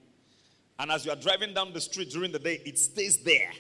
And 0.79 0.91
as 0.91 1.05
you 1.05 1.13
are 1.13 1.17
driving 1.17 1.55
down 1.55 1.73
the 1.73 1.81
street 1.81 2.11
during 2.11 2.33
the 2.33 2.39
day, 2.39 2.61
it 2.65 2.79
stays 2.79 3.23
there. 3.23 3.51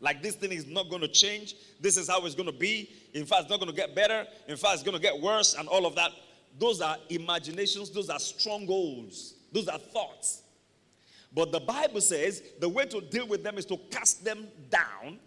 Like 0.00 0.22
this 0.22 0.34
thing 0.34 0.52
is 0.52 0.66
not 0.66 0.88
going 0.88 1.02
to 1.02 1.08
change. 1.08 1.54
This 1.80 1.96
is 1.96 2.08
how 2.08 2.24
it's 2.24 2.34
going 2.34 2.50
to 2.50 2.58
be. 2.58 2.90
In 3.12 3.26
fact, 3.26 3.42
it's 3.42 3.50
not 3.50 3.60
going 3.60 3.70
to 3.70 3.76
get 3.76 3.94
better. 3.94 4.26
In 4.48 4.56
fact, 4.56 4.74
it's 4.74 4.82
going 4.82 4.96
to 4.96 5.02
get 5.02 5.20
worse 5.20 5.54
and 5.54 5.68
all 5.68 5.86
of 5.86 5.94
that. 5.96 6.10
Those 6.58 6.80
are 6.80 6.96
imaginations, 7.08 7.90
those 7.90 8.10
are 8.10 8.18
strongholds, 8.18 9.34
those 9.52 9.68
are 9.68 9.78
thoughts. 9.78 10.42
But 11.32 11.52
the 11.52 11.60
Bible 11.60 12.00
says 12.00 12.42
the 12.58 12.68
way 12.68 12.86
to 12.86 13.00
deal 13.00 13.26
with 13.26 13.44
them 13.44 13.56
is 13.56 13.64
to 13.66 13.76
cast 13.90 14.24
them 14.24 14.48
down 14.68 15.18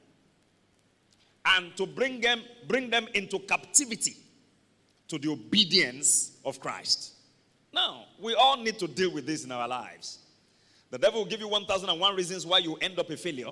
and 1.46 1.76
to 1.78 1.86
bring 1.86 2.20
them 2.20 2.42
bring 2.68 2.90
them 2.90 3.08
into 3.14 3.40
captivity 3.40 4.18
to 5.08 5.18
the 5.18 5.30
obedience 5.30 6.34
of 6.44 6.60
Christ. 6.60 7.14
Now, 7.74 8.06
we 8.20 8.36
all 8.36 8.58
need 8.58 8.80
to 8.80 8.88
deal 8.88 9.12
with 9.12 9.26
this 9.26 9.46
in 9.46 9.52
our 9.52 9.68
lives. 9.68 10.20
The 10.92 10.98
devil 10.98 11.22
will 11.22 11.30
give 11.30 11.40
you 11.40 11.48
1001 11.48 12.16
reasons 12.16 12.46
why 12.46 12.60
you 12.60 12.76
end 12.76 13.00
up 13.00 13.10
a 13.10 13.18
failure. 13.18 13.50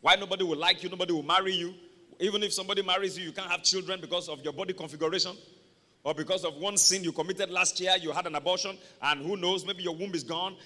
Why 0.00 0.14
nobody 0.16 0.44
will 0.44 0.58
like 0.58 0.82
you, 0.82 0.88
nobody 0.88 1.12
will 1.12 1.22
marry 1.22 1.52
you. 1.52 1.74
Even 2.20 2.42
if 2.42 2.52
somebody 2.52 2.82
marries 2.82 3.18
you, 3.18 3.24
you 3.24 3.32
can't 3.32 3.50
have 3.50 3.62
children 3.62 4.00
because 4.00 4.28
of 4.28 4.42
your 4.42 4.52
body 4.52 4.72
configuration 4.72 5.36
or 6.04 6.14
because 6.14 6.44
of 6.44 6.56
one 6.56 6.76
sin 6.76 7.04
you 7.04 7.12
committed 7.12 7.50
last 7.50 7.78
year, 7.80 7.94
you 8.00 8.12
had 8.12 8.26
an 8.26 8.34
abortion, 8.34 8.76
and 9.02 9.20
who 9.20 9.36
knows, 9.36 9.66
maybe 9.66 9.82
your 9.82 9.94
womb 9.94 10.14
is 10.14 10.24
gone. 10.24 10.56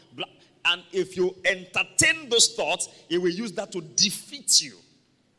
And 0.64 0.82
if 0.92 1.16
you 1.16 1.34
entertain 1.44 2.28
those 2.28 2.54
thoughts, 2.54 2.88
it 3.08 3.18
will 3.18 3.30
use 3.30 3.52
that 3.52 3.72
to 3.72 3.80
defeat 3.80 4.62
you. 4.62 4.76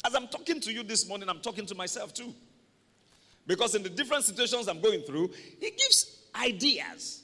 As 0.05 0.15
I'm 0.15 0.27
talking 0.27 0.59
to 0.59 0.73
you 0.73 0.83
this 0.83 1.07
morning, 1.07 1.29
I'm 1.29 1.39
talking 1.39 1.65
to 1.67 1.75
myself 1.75 2.13
too. 2.13 2.33
Because 3.47 3.75
in 3.75 3.83
the 3.83 3.89
different 3.89 4.23
situations 4.23 4.67
I'm 4.67 4.81
going 4.81 5.01
through, 5.01 5.31
it 5.61 5.77
gives 5.77 6.23
ideas. 6.35 7.23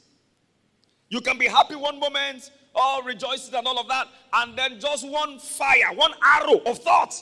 You 1.09 1.21
can 1.21 1.38
be 1.38 1.47
happy 1.47 1.75
one 1.75 1.99
moment, 1.99 2.51
all 2.79 3.03
rejoicing 3.03 3.55
and 3.55 3.67
all 3.67 3.79
of 3.79 3.88
that. 3.88 4.07
And 4.33 4.57
then 4.57 4.79
just 4.79 5.07
one 5.07 5.39
fire, 5.39 5.93
one 5.95 6.13
arrow 6.24 6.59
of 6.65 6.79
thought 6.79 7.13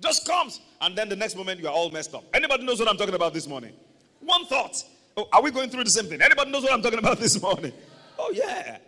just 0.00 0.26
comes. 0.26 0.60
And 0.80 0.96
then 0.96 1.08
the 1.08 1.16
next 1.16 1.36
moment 1.36 1.60
you 1.60 1.68
are 1.68 1.74
all 1.74 1.90
messed 1.90 2.14
up. 2.14 2.24
Anybody 2.34 2.64
knows 2.64 2.78
what 2.78 2.88
I'm 2.88 2.96
talking 2.96 3.14
about 3.14 3.32
this 3.32 3.46
morning? 3.46 3.72
One 4.20 4.46
thought. 4.46 4.82
Oh, 5.16 5.28
are 5.32 5.42
we 5.42 5.50
going 5.50 5.70
through 5.70 5.84
the 5.84 5.90
same 5.90 6.06
thing? 6.06 6.20
Anybody 6.20 6.50
knows 6.50 6.62
what 6.62 6.72
I'm 6.72 6.82
talking 6.82 6.98
about 6.98 7.18
this 7.20 7.40
morning? 7.40 7.72
Oh, 8.18 8.32
yeah. 8.34 8.78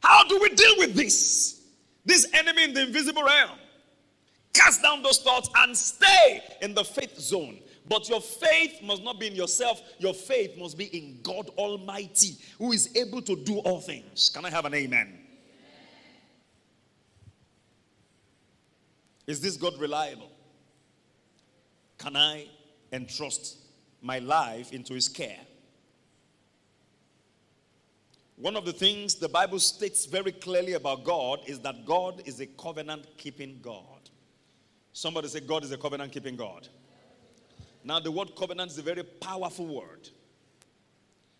How 0.00 0.24
do 0.24 0.38
we 0.40 0.50
deal 0.50 0.74
with 0.78 0.94
this? 0.94 1.62
This 2.04 2.28
enemy 2.34 2.64
in 2.64 2.74
the 2.74 2.82
invisible 2.82 3.22
realm. 3.22 3.58
Cast 4.52 4.82
down 4.82 5.02
those 5.02 5.18
thoughts 5.18 5.50
and 5.56 5.76
stay 5.76 6.42
in 6.62 6.74
the 6.74 6.84
faith 6.84 7.18
zone. 7.18 7.58
But 7.88 8.08
your 8.08 8.20
faith 8.20 8.82
must 8.82 9.02
not 9.04 9.20
be 9.20 9.28
in 9.28 9.34
yourself. 9.34 9.82
Your 9.98 10.14
faith 10.14 10.56
must 10.58 10.76
be 10.76 10.86
in 10.86 11.20
God 11.22 11.50
Almighty, 11.56 12.36
who 12.58 12.72
is 12.72 12.94
able 12.96 13.22
to 13.22 13.36
do 13.36 13.58
all 13.58 13.80
things. 13.80 14.30
Can 14.34 14.44
I 14.44 14.50
have 14.50 14.64
an 14.64 14.74
amen? 14.74 15.25
Is 19.26 19.40
this 19.40 19.56
God 19.56 19.78
reliable? 19.78 20.30
Can 21.98 22.16
I 22.16 22.46
entrust 22.92 23.58
my 24.02 24.18
life 24.18 24.72
into 24.72 24.94
his 24.94 25.08
care? 25.08 25.40
One 28.36 28.54
of 28.54 28.66
the 28.66 28.72
things 28.72 29.14
the 29.14 29.28
Bible 29.28 29.58
states 29.58 30.04
very 30.04 30.32
clearly 30.32 30.74
about 30.74 31.04
God 31.04 31.40
is 31.46 31.58
that 31.60 31.86
God 31.86 32.22
is 32.26 32.38
a 32.40 32.46
covenant 32.46 33.06
keeping 33.16 33.58
God. 33.62 33.82
Somebody 34.92 35.28
say, 35.28 35.40
God 35.40 35.64
is 35.64 35.72
a 35.72 35.78
covenant 35.78 36.12
keeping 36.12 36.36
God. 36.36 36.68
Now, 37.82 37.98
the 37.98 38.10
word 38.10 38.36
covenant 38.36 38.70
is 38.70 38.78
a 38.78 38.82
very 38.82 39.02
powerful 39.02 39.66
word. 39.66 40.10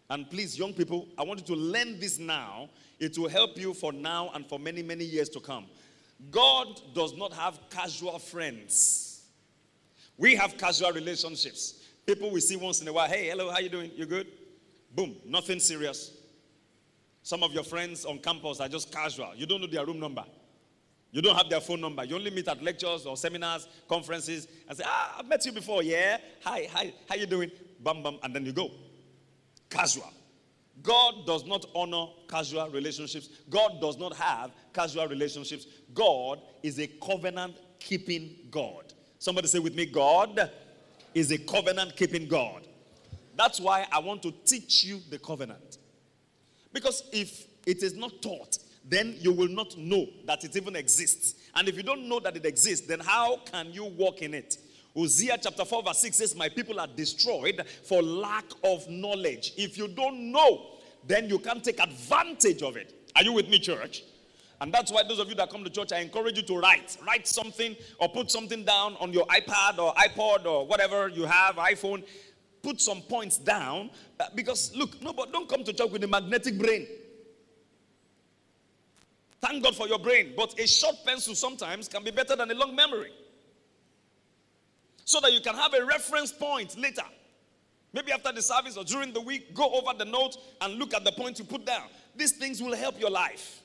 And 0.09 0.31
please, 0.31 0.59
young 0.59 0.73
people, 0.73 1.09
I 1.19 1.25
want 1.25 1.41
you 1.41 1.55
to 1.55 1.61
learn 1.61 1.99
this 1.99 2.19
now. 2.19 2.71
It 2.99 3.19
will 3.19 3.29
help 3.29 3.59
you 3.59 3.75
for 3.75 3.93
now 3.93 4.31
and 4.35 4.47
for 4.47 4.59
many, 4.59 4.83
many 4.83 5.05
years 5.05 5.29
to 5.31 5.41
come. 5.41 5.67
God 6.31 6.81
does 6.95 7.17
not 7.17 7.33
have 7.33 7.59
casual 7.71 8.19
friends. 8.19 9.25
We 10.17 10.35
have 10.37 10.57
casual 10.57 10.93
relationships. 10.93 11.85
People 12.07 12.31
we 12.31 12.41
see 12.41 12.57
once 12.57 12.81
in 12.81 12.89
a 12.89 12.93
while, 12.93 13.09
hey, 13.09 13.29
hello, 13.29 13.51
how 13.51 13.59
you 13.59 13.69
doing? 13.69 13.91
You 13.95 14.07
good? 14.07 14.29
Boom, 14.95 15.17
nothing 15.27 15.61
serious. 15.61 16.13
Some 17.23 17.43
of 17.43 17.53
your 17.53 17.65
friends 17.65 18.05
on 18.05 18.19
campus 18.19 18.61
are 18.61 18.69
just 18.69 18.93
casual. 18.93 19.33
You 19.37 19.47
don't 19.47 19.61
know 19.61 19.67
their 19.67 19.85
room 19.85 20.01
number. 20.01 20.25
You 21.11 21.23
don't 21.23 21.37
have 21.37 21.51
their 21.51 21.61
phone 21.61 21.81
number. 21.81 22.05
You 22.05 22.15
only 22.15 22.31
meet 22.31 22.47
at 22.49 22.63
lectures 22.63 23.05
or 23.07 23.17
seminars, 23.17 23.67
conferences, 23.89 24.47
and 24.69 24.79
say, 24.79 24.85
ah, 24.87 25.17
I've 25.19 25.27
met 25.27 25.45
you 25.45 25.53
before. 25.53 25.83
Yeah. 25.83 26.19
Hi, 26.45 26.69
hi, 26.71 26.95
how 27.09 27.17
you 27.17 27.27
doing? 27.27 27.51
Bam, 27.81 28.03
bam, 28.03 28.19
and 28.23 28.35
then 28.35 28.47
you 28.47 28.53
go. 28.53 28.71
Casual. 29.69 30.13
God 30.83 31.27
does 31.27 31.45
not 31.47 31.67
honor 31.75 32.07
casual 32.29 32.69
relationships. 32.71 33.29
God 33.51 33.81
does 33.81 33.97
not 33.99 34.15
have 34.17 34.53
casual 34.73 35.09
relationships. 35.09 35.67
God 35.95 36.41
is 36.63 36.79
a 36.79 36.87
covenant 36.87 37.57
keeping 37.81 38.37
God. 38.51 38.93
Somebody 39.19 39.49
say 39.49 39.59
with 39.59 39.75
me, 39.75 39.87
God 39.87 40.51
is 41.15 41.31
a 41.33 41.39
covenant 41.39 41.97
keeping 41.97 42.29
God. 42.29 42.67
That's 43.37 43.61
why 43.61 43.87
I 43.91 43.99
want 44.01 44.23
to 44.23 44.33
teach 44.45 44.85
you 44.85 45.01
the 45.11 45.19
covenant. 45.19 45.79
Because 46.73 47.05
if 47.13 47.47
it 47.67 47.83
is 47.83 47.97
not 47.97 48.23
taught, 48.23 48.59
then 48.89 49.17
you 49.19 49.33
will 49.33 49.49
not 49.49 49.77
know 49.77 50.07
that 50.27 50.45
it 50.45 50.57
even 50.57 50.77
exists. 50.77 51.35
And 51.55 51.69
if 51.69 51.77
you 51.77 51.83
don't 51.83 52.09
know 52.09 52.21
that 52.21 52.37
it 52.37 52.47
exists, 52.47 52.87
then 52.87 53.01
how 53.01 53.39
can 53.39 53.73
you 53.73 53.85
walk 53.85 54.23
in 54.23 54.35
it? 54.35 54.59
Hosea 54.97 55.37
chapter 55.41 55.65
4, 55.65 55.83
verse 55.83 55.99
6 55.99 56.17
says, 56.17 56.35
My 56.35 56.49
people 56.49 56.81
are 56.81 56.87
destroyed 56.87 57.63
for 57.85 58.03
lack 58.03 58.47
of 58.65 58.89
knowledge. 58.89 59.53
If 59.57 59.77
you 59.77 59.89
don't 59.89 60.33
know, 60.33 60.69
then 61.07 61.29
you 61.29 61.39
can't 61.39 61.63
take 61.63 61.81
advantage 61.81 62.63
of 62.63 62.77
it. 62.77 62.95
Are 63.15 63.23
you 63.23 63.33
with 63.33 63.49
me, 63.49 63.59
church? 63.59 64.05
And 64.59 64.73
that's 64.73 64.91
why 64.91 65.03
those 65.07 65.19
of 65.19 65.29
you 65.29 65.35
that 65.35 65.51
come 65.51 65.65
to 65.65 65.71
church, 65.71 65.93
I 65.93 65.99
encourage 65.99 66.39
you 66.39 66.43
to 66.45 66.59
write. 66.59 66.97
Write 67.07 67.29
something 67.29 67.77
or 67.99 68.09
put 68.09 68.31
something 68.31 68.65
down 68.65 68.97
on 68.99 69.13
your 69.13 69.27
iPad 69.27 69.79
or 69.79 69.93
iPod 69.95 70.47
or 70.47 70.67
whatever 70.67 71.09
you 71.09 71.25
have, 71.25 71.57
iPhone 71.57 72.03
put 72.63 72.81
some 72.81 73.01
points 73.03 73.39
down 73.39 73.91
uh, 74.19 74.25
because 74.35 74.75
look, 74.75 75.01
no, 75.01 75.13
but 75.13 75.33
don't 75.33 75.49
come 75.49 75.63
to 75.63 75.73
church 75.73 75.91
with 75.91 76.03
a 76.03 76.09
magnetic 76.09 76.59
brain. 76.59 76.87
Thank 79.41 79.63
God 79.63 79.77
for 79.77 79.87
your 79.87 79.99
brain, 79.99 80.33
but 80.37 80.59
a 80.59 80.67
short 80.67 80.97
pencil 81.05 81.35
sometimes 81.35 81.87
can 81.87 82.03
be 82.03 82.11
better 82.11 82.35
than 82.35 82.51
a 82.51 82.55
long 82.55 82.75
memory. 82.75 83.13
So 85.07 85.21
that 85.21 85.33
you 85.33 85.41
can 85.41 85.55
have 85.55 85.73
a 85.73 85.85
reference 85.85 86.33
point 86.33 86.77
later. 86.77 87.05
Maybe 87.93 88.13
after 88.13 88.33
the 88.33 88.43
service 88.43 88.77
or 88.77 88.85
during 88.85 89.13
the 89.13 89.21
week, 89.21 89.55
go 89.55 89.71
over 89.71 89.97
the 89.97 90.05
note 90.05 90.37
and 90.61 90.75
look 90.75 90.93
at 90.93 91.05
the 91.05 91.13
points 91.13 91.39
you 91.39 91.47
put 91.47 91.65
down. 91.65 91.85
These 92.15 92.33
things 92.33 92.61
will 92.61 92.75
help 92.75 93.01
your 93.01 93.09
life. 93.09 93.63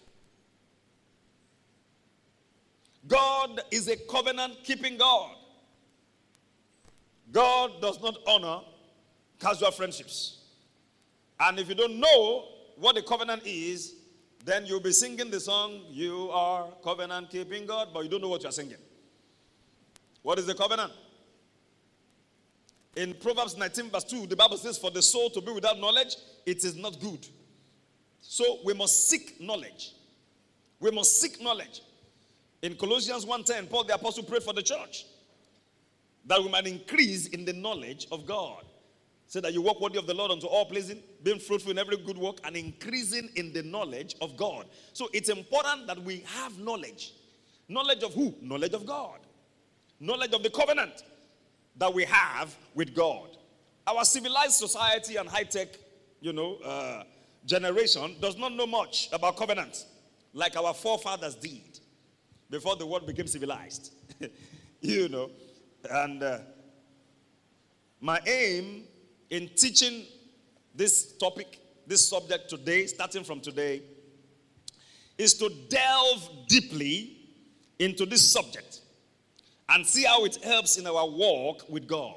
God 3.07 3.61
is 3.71 3.87
a 3.87 3.97
covenant 3.97 4.63
keeping 4.63 4.97
God. 4.97 5.31
God 7.31 7.81
does 7.81 7.99
not 8.01 8.17
honor 8.27 8.61
casual 9.39 9.71
friendships. 9.71 10.37
And 11.39 11.57
if 11.59 11.67
you 11.67 11.75
don't 11.75 11.99
know 11.99 12.49
what 12.77 12.93
the 12.93 13.01
covenant 13.01 13.41
is, 13.45 13.95
then 14.45 14.67
you'll 14.67 14.79
be 14.79 14.91
singing 14.91 15.31
the 15.31 15.39
song, 15.39 15.81
You 15.89 16.29
are 16.31 16.67
covenant 16.83 17.31
keeping 17.31 17.65
God, 17.65 17.89
but 17.91 18.03
you 18.03 18.09
don't 18.09 18.21
know 18.21 18.29
what 18.29 18.43
you're 18.43 18.51
singing. 18.51 18.77
What 20.21 20.37
is 20.37 20.45
the 20.45 20.53
covenant? 20.53 20.91
In 22.95 23.13
Proverbs 23.13 23.57
19, 23.57 23.89
verse 23.89 24.03
2, 24.03 24.27
the 24.27 24.35
Bible 24.35 24.57
says, 24.57 24.77
For 24.77 24.91
the 24.91 25.01
soul 25.01 25.29
to 25.29 25.41
be 25.41 25.51
without 25.51 25.79
knowledge, 25.79 26.15
it 26.45 26.63
is 26.63 26.75
not 26.75 26.99
good. 26.99 27.25
So 28.19 28.59
we 28.65 28.73
must 28.73 29.09
seek 29.09 29.39
knowledge. 29.39 29.93
We 30.79 30.91
must 30.91 31.21
seek 31.21 31.41
knowledge. 31.41 31.81
In 32.61 32.75
Colossians 32.75 33.25
1:10, 33.25 33.69
Paul 33.69 33.85
the 33.85 33.95
apostle 33.95 34.23
prayed 34.23 34.43
for 34.43 34.53
the 34.53 34.61
church 34.61 35.05
that 36.25 36.41
we 36.41 36.49
might 36.49 36.67
increase 36.67 37.27
in 37.27 37.45
the 37.45 37.53
knowledge 37.53 38.07
of 38.11 38.25
God. 38.25 38.63
Say 39.27 39.39
that 39.39 39.53
you 39.53 39.61
walk 39.61 39.79
worthy 39.81 39.97
of 39.97 40.05
the 40.05 40.13
Lord 40.13 40.29
unto 40.29 40.45
all 40.45 40.65
pleasing, 40.65 41.01
being 41.23 41.39
fruitful 41.39 41.71
in 41.71 41.77
every 41.79 41.97
good 41.97 42.17
work, 42.17 42.37
and 42.43 42.55
increasing 42.55 43.29
in 43.35 43.53
the 43.53 43.63
knowledge 43.63 44.15
of 44.21 44.35
God. 44.37 44.65
So 44.93 45.07
it's 45.13 45.29
important 45.29 45.87
that 45.87 45.97
we 46.03 46.23
have 46.27 46.59
knowledge. 46.59 47.13
Knowledge 47.67 48.03
of 48.03 48.13
who? 48.13 48.35
Knowledge 48.41 48.73
of 48.73 48.85
God. 48.85 49.19
Knowledge 49.99 50.33
of 50.33 50.43
the 50.43 50.49
covenant 50.49 51.03
that 51.77 51.93
we 51.93 52.05
have 52.05 52.55
with 52.75 52.95
God. 52.95 53.29
Our 53.87 54.05
civilized 54.05 54.53
society 54.53 55.15
and 55.15 55.27
high 55.27 55.43
tech, 55.43 55.69
you 56.19 56.33
know, 56.33 56.55
uh, 56.57 57.03
generation 57.45 58.15
does 58.21 58.37
not 58.37 58.53
know 58.53 58.67
much 58.67 59.09
about 59.11 59.37
covenants 59.37 59.85
like 60.33 60.55
our 60.55 60.73
forefathers 60.73 61.35
did 61.35 61.79
before 62.49 62.75
the 62.75 62.85
world 62.85 63.07
became 63.07 63.27
civilized. 63.27 63.93
you 64.81 65.09
know, 65.09 65.31
and 65.89 66.21
uh, 66.21 66.39
my 67.99 68.19
aim 68.27 68.83
in 69.29 69.49
teaching 69.55 70.05
this 70.75 71.13
topic, 71.17 71.59
this 71.87 72.07
subject 72.07 72.49
today, 72.49 72.85
starting 72.85 73.23
from 73.23 73.39
today, 73.39 73.81
is 75.17 75.33
to 75.35 75.49
delve 75.69 76.29
deeply 76.47 77.17
into 77.79 78.05
this 78.05 78.31
subject 78.31 78.80
and 79.71 79.85
see 79.85 80.03
how 80.03 80.25
it 80.25 80.35
helps 80.43 80.77
in 80.77 80.85
our 80.85 81.07
walk 81.07 81.69
with 81.69 81.87
God. 81.87 82.15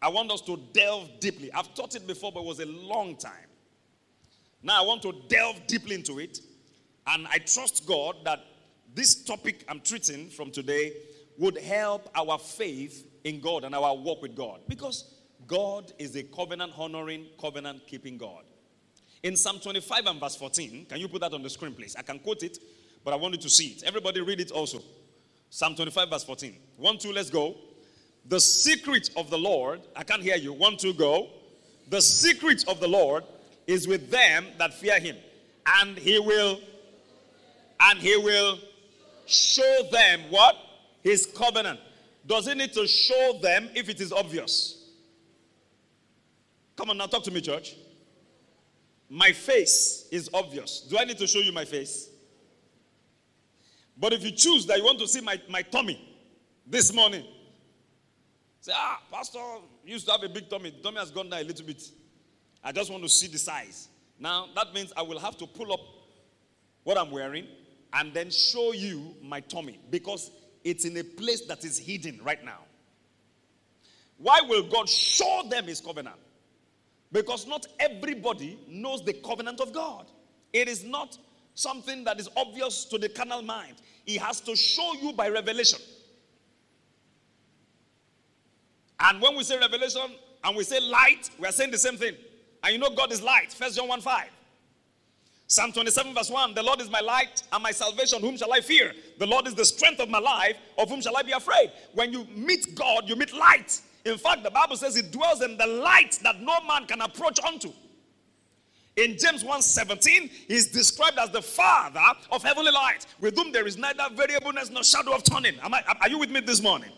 I 0.00 0.08
want 0.08 0.32
us 0.32 0.40
to 0.42 0.58
delve 0.72 1.08
deeply. 1.20 1.52
I've 1.52 1.72
taught 1.74 1.94
it 1.94 2.06
before, 2.06 2.32
but 2.32 2.40
it 2.40 2.46
was 2.46 2.60
a 2.60 2.66
long 2.66 3.16
time. 3.16 3.48
Now 4.62 4.82
I 4.82 4.86
want 4.86 5.02
to 5.02 5.14
delve 5.28 5.66
deeply 5.66 5.94
into 5.94 6.18
it, 6.18 6.40
and 7.06 7.26
I 7.28 7.38
trust 7.38 7.86
God 7.86 8.16
that 8.24 8.40
this 8.94 9.14
topic 9.14 9.64
I'm 9.68 9.80
treating 9.80 10.28
from 10.28 10.50
today 10.50 10.92
would 11.38 11.56
help 11.58 12.10
our 12.14 12.38
faith 12.38 13.06
in 13.24 13.40
God 13.40 13.64
and 13.64 13.74
our 13.74 13.96
walk 13.96 14.22
with 14.22 14.36
God. 14.36 14.60
Because 14.68 15.14
God 15.46 15.92
is 15.98 16.16
a 16.16 16.24
covenant 16.24 16.72
honoring, 16.76 17.26
covenant 17.40 17.86
keeping 17.86 18.18
God. 18.18 18.44
In 19.22 19.36
Psalm 19.36 19.60
25 19.60 20.06
and 20.06 20.20
verse 20.20 20.34
14, 20.34 20.86
can 20.86 20.98
you 20.98 21.08
put 21.08 21.20
that 21.20 21.32
on 21.32 21.42
the 21.42 21.50
screen, 21.50 21.74
please? 21.74 21.94
I 21.96 22.02
can 22.02 22.18
quote 22.18 22.42
it, 22.42 22.58
but 23.04 23.14
I 23.14 23.16
want 23.16 23.34
you 23.34 23.40
to 23.40 23.50
see 23.50 23.68
it. 23.68 23.84
Everybody 23.84 24.20
read 24.20 24.40
it 24.40 24.50
also. 24.50 24.82
Psalm 25.54 25.74
25, 25.74 26.08
verse 26.08 26.24
14. 26.24 26.56
One, 26.78 26.96
two, 26.96 27.12
let's 27.12 27.28
go. 27.28 27.54
The 28.26 28.40
secret 28.40 29.10
of 29.18 29.28
the 29.28 29.36
Lord, 29.36 29.82
I 29.94 30.02
can't 30.02 30.22
hear 30.22 30.36
you. 30.36 30.54
One, 30.54 30.78
two, 30.78 30.94
go. 30.94 31.28
The 31.90 32.00
secret 32.00 32.66
of 32.66 32.80
the 32.80 32.88
Lord 32.88 33.24
is 33.66 33.86
with 33.86 34.10
them 34.10 34.46
that 34.56 34.72
fear 34.72 34.98
him, 34.98 35.14
and 35.66 35.98
he 35.98 36.18
will, 36.18 36.58
and 37.80 37.98
he 37.98 38.16
will 38.16 38.60
show 39.26 39.82
them 39.92 40.20
what? 40.30 40.56
His 41.02 41.26
covenant. 41.26 41.80
Does 42.26 42.46
he 42.46 42.54
need 42.54 42.72
to 42.72 42.86
show 42.86 43.38
them 43.42 43.68
if 43.74 43.90
it 43.90 44.00
is 44.00 44.10
obvious? 44.10 44.82
Come 46.76 46.88
on 46.88 46.96
now, 46.96 47.08
talk 47.08 47.24
to 47.24 47.30
me, 47.30 47.42
church. 47.42 47.76
My 49.10 49.32
face 49.32 50.08
is 50.10 50.30
obvious. 50.32 50.80
Do 50.80 50.96
I 50.96 51.04
need 51.04 51.18
to 51.18 51.26
show 51.26 51.40
you 51.40 51.52
my 51.52 51.66
face? 51.66 52.08
But 53.96 54.12
if 54.12 54.24
you 54.24 54.30
choose 54.30 54.66
that 54.66 54.78
you 54.78 54.84
want 54.84 54.98
to 55.00 55.08
see 55.08 55.20
my, 55.20 55.40
my 55.48 55.62
tummy 55.62 56.00
this 56.66 56.92
morning, 56.92 57.24
say, 58.60 58.72
ah, 58.74 59.00
Pastor 59.10 59.38
used 59.84 60.06
to 60.06 60.12
have 60.12 60.22
a 60.22 60.28
big 60.28 60.48
tummy. 60.48 60.70
The 60.70 60.82
tummy 60.82 60.98
has 60.98 61.10
gone 61.10 61.28
down 61.28 61.40
a 61.40 61.44
little 61.44 61.66
bit. 61.66 61.82
I 62.64 62.72
just 62.72 62.90
want 62.90 63.02
to 63.02 63.08
see 63.08 63.26
the 63.26 63.38
size. 63.38 63.88
Now, 64.18 64.46
that 64.54 64.72
means 64.72 64.92
I 64.96 65.02
will 65.02 65.18
have 65.18 65.36
to 65.38 65.46
pull 65.46 65.72
up 65.72 65.80
what 66.84 66.96
I'm 66.96 67.10
wearing 67.10 67.46
and 67.92 68.14
then 68.14 68.30
show 68.30 68.72
you 68.72 69.14
my 69.22 69.40
tummy 69.40 69.78
because 69.90 70.30
it's 70.64 70.84
in 70.84 70.96
a 70.96 71.04
place 71.04 71.44
that 71.46 71.64
is 71.64 71.78
hidden 71.78 72.20
right 72.22 72.42
now. 72.44 72.60
Why 74.18 74.40
will 74.40 74.62
God 74.62 74.88
show 74.88 75.42
them 75.50 75.64
his 75.66 75.80
covenant? 75.80 76.16
Because 77.10 77.46
not 77.46 77.66
everybody 77.78 78.58
knows 78.68 79.04
the 79.04 79.12
covenant 79.12 79.60
of 79.60 79.72
God. 79.72 80.06
It 80.52 80.68
is 80.68 80.84
not 80.84 81.18
something 81.54 82.04
that 82.04 82.18
is 82.18 82.28
obvious 82.36 82.84
to 82.86 82.98
the 82.98 83.08
carnal 83.08 83.42
mind. 83.42 83.76
He 84.04 84.16
has 84.16 84.40
to 84.42 84.56
show 84.56 84.94
you 84.94 85.12
by 85.12 85.28
revelation. 85.28 85.78
And 89.00 89.20
when 89.20 89.36
we 89.36 89.44
say 89.44 89.58
revelation 89.58 90.02
and 90.44 90.56
we 90.56 90.64
say 90.64 90.80
light, 90.80 91.30
we 91.38 91.46
are 91.46 91.52
saying 91.52 91.70
the 91.70 91.78
same 91.78 91.96
thing. 91.96 92.14
And 92.62 92.72
you 92.72 92.78
know 92.78 92.90
God 92.90 93.12
is 93.12 93.22
light. 93.22 93.52
First 93.52 93.76
John 93.76 93.88
1 93.88 94.00
5. 94.00 94.28
Psalm 95.48 95.70
27, 95.70 96.14
verse 96.14 96.30
1 96.30 96.54
The 96.54 96.62
Lord 96.62 96.80
is 96.80 96.90
my 96.90 97.00
light 97.00 97.42
and 97.52 97.62
my 97.62 97.72
salvation. 97.72 98.20
Whom 98.20 98.36
shall 98.36 98.52
I 98.52 98.60
fear? 98.60 98.92
The 99.18 99.26
Lord 99.26 99.46
is 99.46 99.54
the 99.54 99.64
strength 99.64 100.00
of 100.00 100.08
my 100.08 100.18
life. 100.18 100.56
Of 100.78 100.88
whom 100.88 101.02
shall 101.02 101.16
I 101.16 101.22
be 101.22 101.32
afraid? 101.32 101.70
When 101.92 102.12
you 102.12 102.26
meet 102.34 102.74
God, 102.74 103.08
you 103.08 103.16
meet 103.16 103.34
light. 103.34 103.80
In 104.04 104.16
fact, 104.18 104.44
the 104.44 104.50
Bible 104.50 104.76
says 104.76 104.96
it 104.96 105.12
dwells 105.12 105.42
in 105.42 105.58
the 105.58 105.66
light 105.66 106.18
that 106.22 106.40
no 106.40 106.58
man 106.66 106.86
can 106.86 107.00
approach 107.02 107.38
unto. 107.40 107.72
In 108.96 109.16
James 109.16 109.42
1:17, 109.42 110.30
he's 110.48 110.66
described 110.66 111.18
as 111.18 111.30
the 111.30 111.40
father 111.40 112.04
of 112.30 112.42
heavenly 112.42 112.72
light, 112.72 113.06
with 113.20 113.36
whom 113.36 113.50
there 113.50 113.66
is 113.66 113.78
neither 113.78 114.04
variableness 114.12 114.70
nor 114.70 114.84
shadow 114.84 115.12
of 115.12 115.24
turning. 115.24 115.58
Am 115.60 115.72
I, 115.72 115.82
are 116.00 116.08
you 116.08 116.18
with 116.18 116.30
me 116.30 116.40
this 116.40 116.60
morning? 116.60 116.90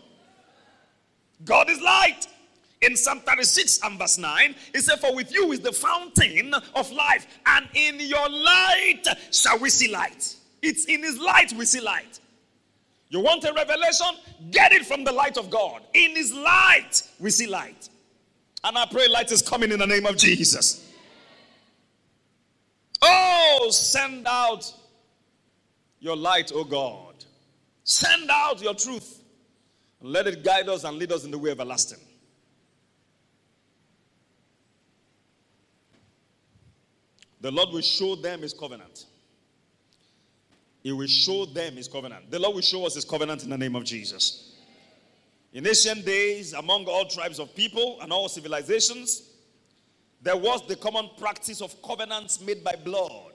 God 1.43 1.69
is 1.69 1.81
light. 1.81 2.27
In 2.81 2.97
Psalm 2.97 3.21
36 3.21 3.79
and 3.83 3.97
verse 3.97 4.17
9, 4.17 4.53
he 4.73 4.81
said, 4.81 4.99
For 4.99 5.15
with 5.15 5.33
you 5.33 5.51
is 5.53 5.61
the 5.61 5.71
fountain 5.71 6.53
of 6.75 6.91
life, 6.91 7.25
and 7.45 7.67
in 7.73 7.99
your 7.99 8.29
light 8.29 9.03
shall 9.31 9.57
we 9.59 9.69
see 9.69 9.89
light. 9.89 10.35
It's 10.61 10.85
in 10.85 11.01
his 11.01 11.17
light 11.17 11.53
we 11.53 11.65
see 11.65 11.79
light. 11.79 12.19
You 13.09 13.21
want 13.21 13.43
a 13.45 13.53
revelation? 13.53 14.07
Get 14.51 14.73
it 14.73 14.85
from 14.85 15.03
the 15.03 15.11
light 15.11 15.37
of 15.37 15.49
God. 15.49 15.83
In 15.93 16.15
his 16.15 16.33
light 16.33 17.01
we 17.19 17.31
see 17.31 17.47
light. 17.47 17.89
And 18.63 18.77
I 18.77 18.85
pray 18.85 19.07
light 19.07 19.31
is 19.31 19.41
coming 19.41 19.71
in 19.71 19.79
the 19.79 19.87
name 19.87 20.05
of 20.05 20.17
Jesus. 20.17 20.84
Oh, 23.07 23.69
send 23.71 24.27
out 24.27 24.73
your 25.99 26.15
light, 26.15 26.51
oh 26.53 26.63
God. 26.63 27.13
Send 27.83 28.29
out 28.29 28.61
your 28.61 28.73
truth. 28.73 29.21
And 30.01 30.11
let 30.11 30.27
it 30.27 30.43
guide 30.43 30.67
us 30.69 30.83
and 30.83 30.97
lead 30.97 31.11
us 31.11 31.23
in 31.23 31.31
the 31.31 31.37
way 31.37 31.51
everlasting. 31.51 31.99
The 37.41 37.51
Lord 37.51 37.69
will 37.69 37.81
show 37.81 38.15
them 38.15 38.41
his 38.41 38.53
covenant. 38.53 39.05
He 40.81 40.91
will 40.91 41.07
show 41.07 41.45
them 41.45 41.75
his 41.75 41.87
covenant. 41.87 42.31
The 42.31 42.39
Lord 42.39 42.55
will 42.55 42.61
show 42.61 42.85
us 42.85 42.95
his 42.95 43.05
covenant 43.05 43.43
in 43.43 43.51
the 43.51 43.57
name 43.57 43.75
of 43.75 43.83
Jesus. 43.83 44.55
In 45.53 45.65
ancient 45.67 46.05
days, 46.05 46.53
among 46.53 46.85
all 46.85 47.05
tribes 47.05 47.39
of 47.39 47.55
people 47.55 47.99
and 48.01 48.11
all 48.11 48.27
civilizations, 48.29 49.29
there 50.25 50.35
was 50.35 50.65
the 50.67 50.75
common 50.75 51.07
practice 51.19 51.61
of 51.61 51.79
covenants 51.83 52.41
made 52.41 52.63
by 52.63 52.73
blood. 52.83 53.31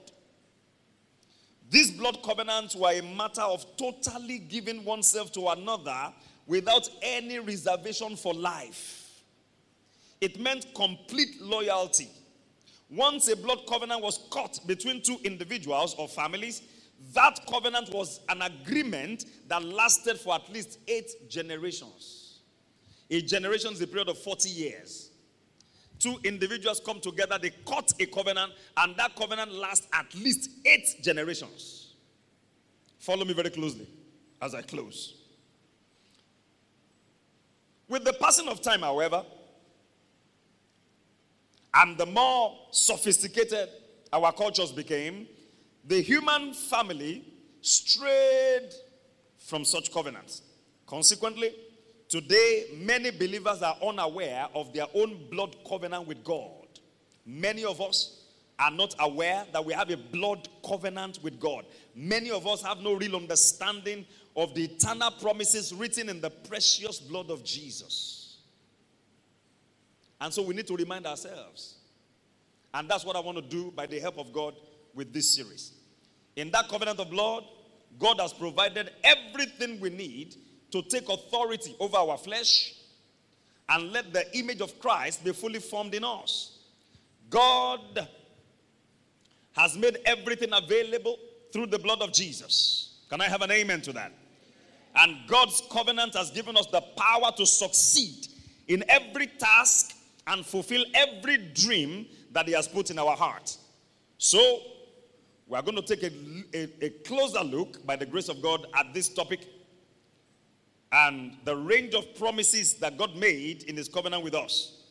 These 1.69 1.91
blood 1.91 2.21
covenants 2.21 2.75
were 2.75 2.91
a 2.91 3.01
matter 3.01 3.43
of 3.43 3.65
totally 3.77 4.39
giving 4.39 4.83
oneself 4.83 5.31
to 5.31 5.47
another 5.47 6.11
without 6.47 6.89
any 7.01 7.39
reservation 7.39 8.17
for 8.17 8.33
life. 8.33 9.23
It 10.19 10.37
meant 10.37 10.65
complete 10.75 11.41
loyalty. 11.41 12.09
Once 12.89 13.29
a 13.29 13.37
blood 13.37 13.61
covenant 13.69 14.03
was 14.03 14.27
cut 14.29 14.59
between 14.67 15.01
two 15.01 15.15
individuals 15.23 15.95
or 15.97 16.09
families, 16.09 16.61
that 17.13 17.39
covenant 17.49 17.89
was 17.93 18.19
an 18.27 18.41
agreement 18.41 19.23
that 19.47 19.63
lasted 19.63 20.19
for 20.19 20.35
at 20.35 20.51
least 20.51 20.77
eight 20.89 21.29
generations. 21.29 22.41
A 23.09 23.21
generation 23.21 23.71
is 23.71 23.81
a 23.81 23.87
period 23.87 24.09
of 24.09 24.17
40 24.17 24.49
years. 24.49 25.10
Two 26.01 26.17
individuals 26.23 26.81
come 26.83 26.99
together, 26.99 27.37
they 27.39 27.51
cut 27.63 27.93
a 27.99 28.07
covenant, 28.07 28.53
and 28.77 28.95
that 28.97 29.15
covenant 29.15 29.53
lasts 29.53 29.87
at 29.93 30.11
least 30.15 30.49
eight 30.65 30.95
generations. 31.03 31.93
Follow 32.97 33.23
me 33.23 33.33
very 33.33 33.51
closely 33.51 33.87
as 34.41 34.55
I 34.55 34.63
close. 34.63 35.13
With 37.87 38.03
the 38.03 38.13
passing 38.13 38.47
of 38.47 38.63
time, 38.63 38.79
however, 38.79 39.23
and 41.75 41.95
the 41.99 42.07
more 42.07 42.57
sophisticated 42.71 43.69
our 44.11 44.31
cultures 44.31 44.71
became, 44.71 45.27
the 45.85 46.01
human 46.01 46.53
family 46.53 47.23
strayed 47.61 48.73
from 49.37 49.63
such 49.63 49.93
covenants. 49.93 50.41
Consequently, 50.87 51.53
today 52.11 52.65
many 52.75 53.09
believers 53.09 53.61
are 53.61 53.77
unaware 53.81 54.47
of 54.53 54.73
their 54.73 54.85
own 54.93 55.17
blood 55.31 55.55
covenant 55.67 56.05
with 56.05 56.23
God. 56.25 56.67
Many 57.25 57.63
of 57.63 57.79
us 57.79 58.25
are 58.59 58.69
not 58.69 58.93
aware 58.99 59.45
that 59.53 59.63
we 59.63 59.73
have 59.73 59.89
a 59.89 59.95
blood 59.95 60.47
covenant 60.67 61.19
with 61.23 61.39
God. 61.39 61.65
Many 61.95 62.29
of 62.29 62.45
us 62.45 62.61
have 62.63 62.79
no 62.79 62.93
real 62.93 63.15
understanding 63.15 64.05
of 64.35 64.53
the 64.53 64.65
eternal 64.65 65.09
promises 65.11 65.73
written 65.73 66.09
in 66.09 66.19
the 66.19 66.29
precious 66.29 66.99
blood 66.99 67.31
of 67.31 67.45
Jesus. 67.45 68.39
And 70.19 70.33
so 70.33 70.43
we 70.43 70.53
need 70.53 70.67
to 70.67 70.75
remind 70.75 71.07
ourselves. 71.07 71.75
And 72.73 72.89
that's 72.89 73.05
what 73.05 73.15
I 73.15 73.21
want 73.21 73.37
to 73.37 73.43
do 73.43 73.71
by 73.71 73.85
the 73.85 73.99
help 73.99 74.19
of 74.19 74.33
God 74.33 74.53
with 74.93 75.13
this 75.13 75.33
series. 75.33 75.71
In 76.35 76.51
that 76.51 76.67
covenant 76.67 76.99
of 76.99 77.09
blood, 77.09 77.45
God 77.97 78.19
has 78.19 78.33
provided 78.33 78.91
everything 79.03 79.79
we 79.79 79.89
need 79.89 80.35
to 80.71 80.81
take 80.83 81.09
authority 81.09 81.75
over 81.79 81.97
our 81.97 82.17
flesh 82.17 82.73
and 83.69 83.91
let 83.91 84.11
the 84.13 84.37
image 84.37 84.61
of 84.61 84.79
Christ 84.79 85.23
be 85.23 85.31
fully 85.31 85.59
formed 85.59 85.95
in 85.95 86.03
us. 86.03 86.57
God 87.29 88.07
has 89.53 89.77
made 89.77 89.97
everything 90.05 90.49
available 90.53 91.17
through 91.51 91.67
the 91.67 91.79
blood 91.79 92.01
of 92.01 92.11
Jesus. 92.13 92.99
Can 93.09 93.21
I 93.21 93.25
have 93.27 93.41
an 93.41 93.51
amen 93.51 93.81
to 93.81 93.93
that? 93.93 94.13
And 94.95 95.17
God's 95.27 95.61
covenant 95.71 96.15
has 96.15 96.31
given 96.31 96.57
us 96.57 96.67
the 96.67 96.81
power 96.81 97.31
to 97.37 97.45
succeed 97.45 98.27
in 98.67 98.83
every 98.89 99.27
task 99.27 99.95
and 100.27 100.45
fulfill 100.45 100.83
every 100.93 101.37
dream 101.37 102.05
that 102.31 102.47
He 102.47 102.53
has 102.53 102.67
put 102.67 102.91
in 102.91 102.99
our 102.99 103.15
heart. 103.15 103.57
So, 104.17 104.59
we 105.47 105.57
are 105.57 105.61
going 105.61 105.75
to 105.75 105.81
take 105.81 106.03
a, 106.03 106.11
a, 106.53 106.85
a, 106.85 106.89
closer 107.05 107.43
look, 107.43 107.85
by 107.85 107.95
the 107.97 108.05
grace 108.05 108.29
of 108.29 108.41
God, 108.41 108.65
at 108.73 108.93
this 108.93 109.09
topic 109.09 109.47
and 110.91 111.37
the 111.45 111.55
range 111.55 111.93
of 111.93 112.15
promises 112.15 112.73
that 112.75 112.97
God 112.97 113.15
made 113.15 113.63
in 113.63 113.77
His 113.77 113.87
covenant 113.87 114.23
with 114.23 114.35
us, 114.35 114.83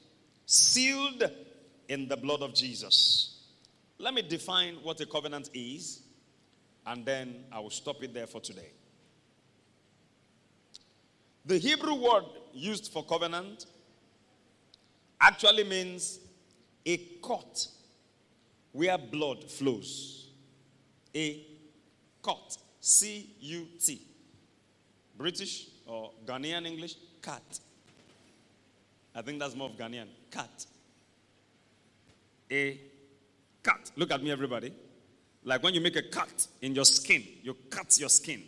sealed 0.46 1.22
in 1.88 2.08
the 2.08 2.16
blood 2.16 2.42
of 2.42 2.54
Jesus. 2.54 3.36
Let 3.98 4.14
me 4.14 4.22
define 4.22 4.76
what 4.82 5.00
a 5.00 5.06
covenant 5.06 5.50
is, 5.52 6.02
and 6.86 7.04
then 7.04 7.44
I 7.52 7.60
will 7.60 7.70
stop 7.70 8.02
it 8.02 8.14
there 8.14 8.26
for 8.26 8.40
today. 8.40 8.70
The 11.44 11.58
Hebrew 11.58 11.94
word 11.94 12.24
used 12.52 12.92
for 12.92 13.04
covenant 13.04 13.66
actually 15.20 15.64
means 15.64 16.20
a 16.86 16.96
cut 17.22 17.66
where 18.72 18.96
blood 18.96 19.50
flows. 19.50 20.30
A 21.14 21.46
cut. 22.22 22.56
C 22.80 23.34
U 23.40 23.66
T. 23.78 24.00
British 25.18 25.66
or 25.90 26.12
Ghanaian 26.24 26.66
English? 26.66 26.94
Cut. 27.20 27.60
I 29.14 29.22
think 29.22 29.40
that's 29.40 29.56
more 29.56 29.68
of 29.68 29.76
Ghanaian. 29.76 30.06
Cut. 30.30 30.66
A 32.50 32.80
cut. 33.62 33.90
Look 33.96 34.12
at 34.12 34.22
me, 34.22 34.30
everybody. 34.30 34.72
Like 35.44 35.62
when 35.62 35.74
you 35.74 35.80
make 35.80 35.96
a 35.96 36.02
cut 36.02 36.46
in 36.62 36.74
your 36.74 36.84
skin, 36.84 37.24
you 37.42 37.56
cut 37.68 37.98
your 37.98 38.08
skin 38.08 38.42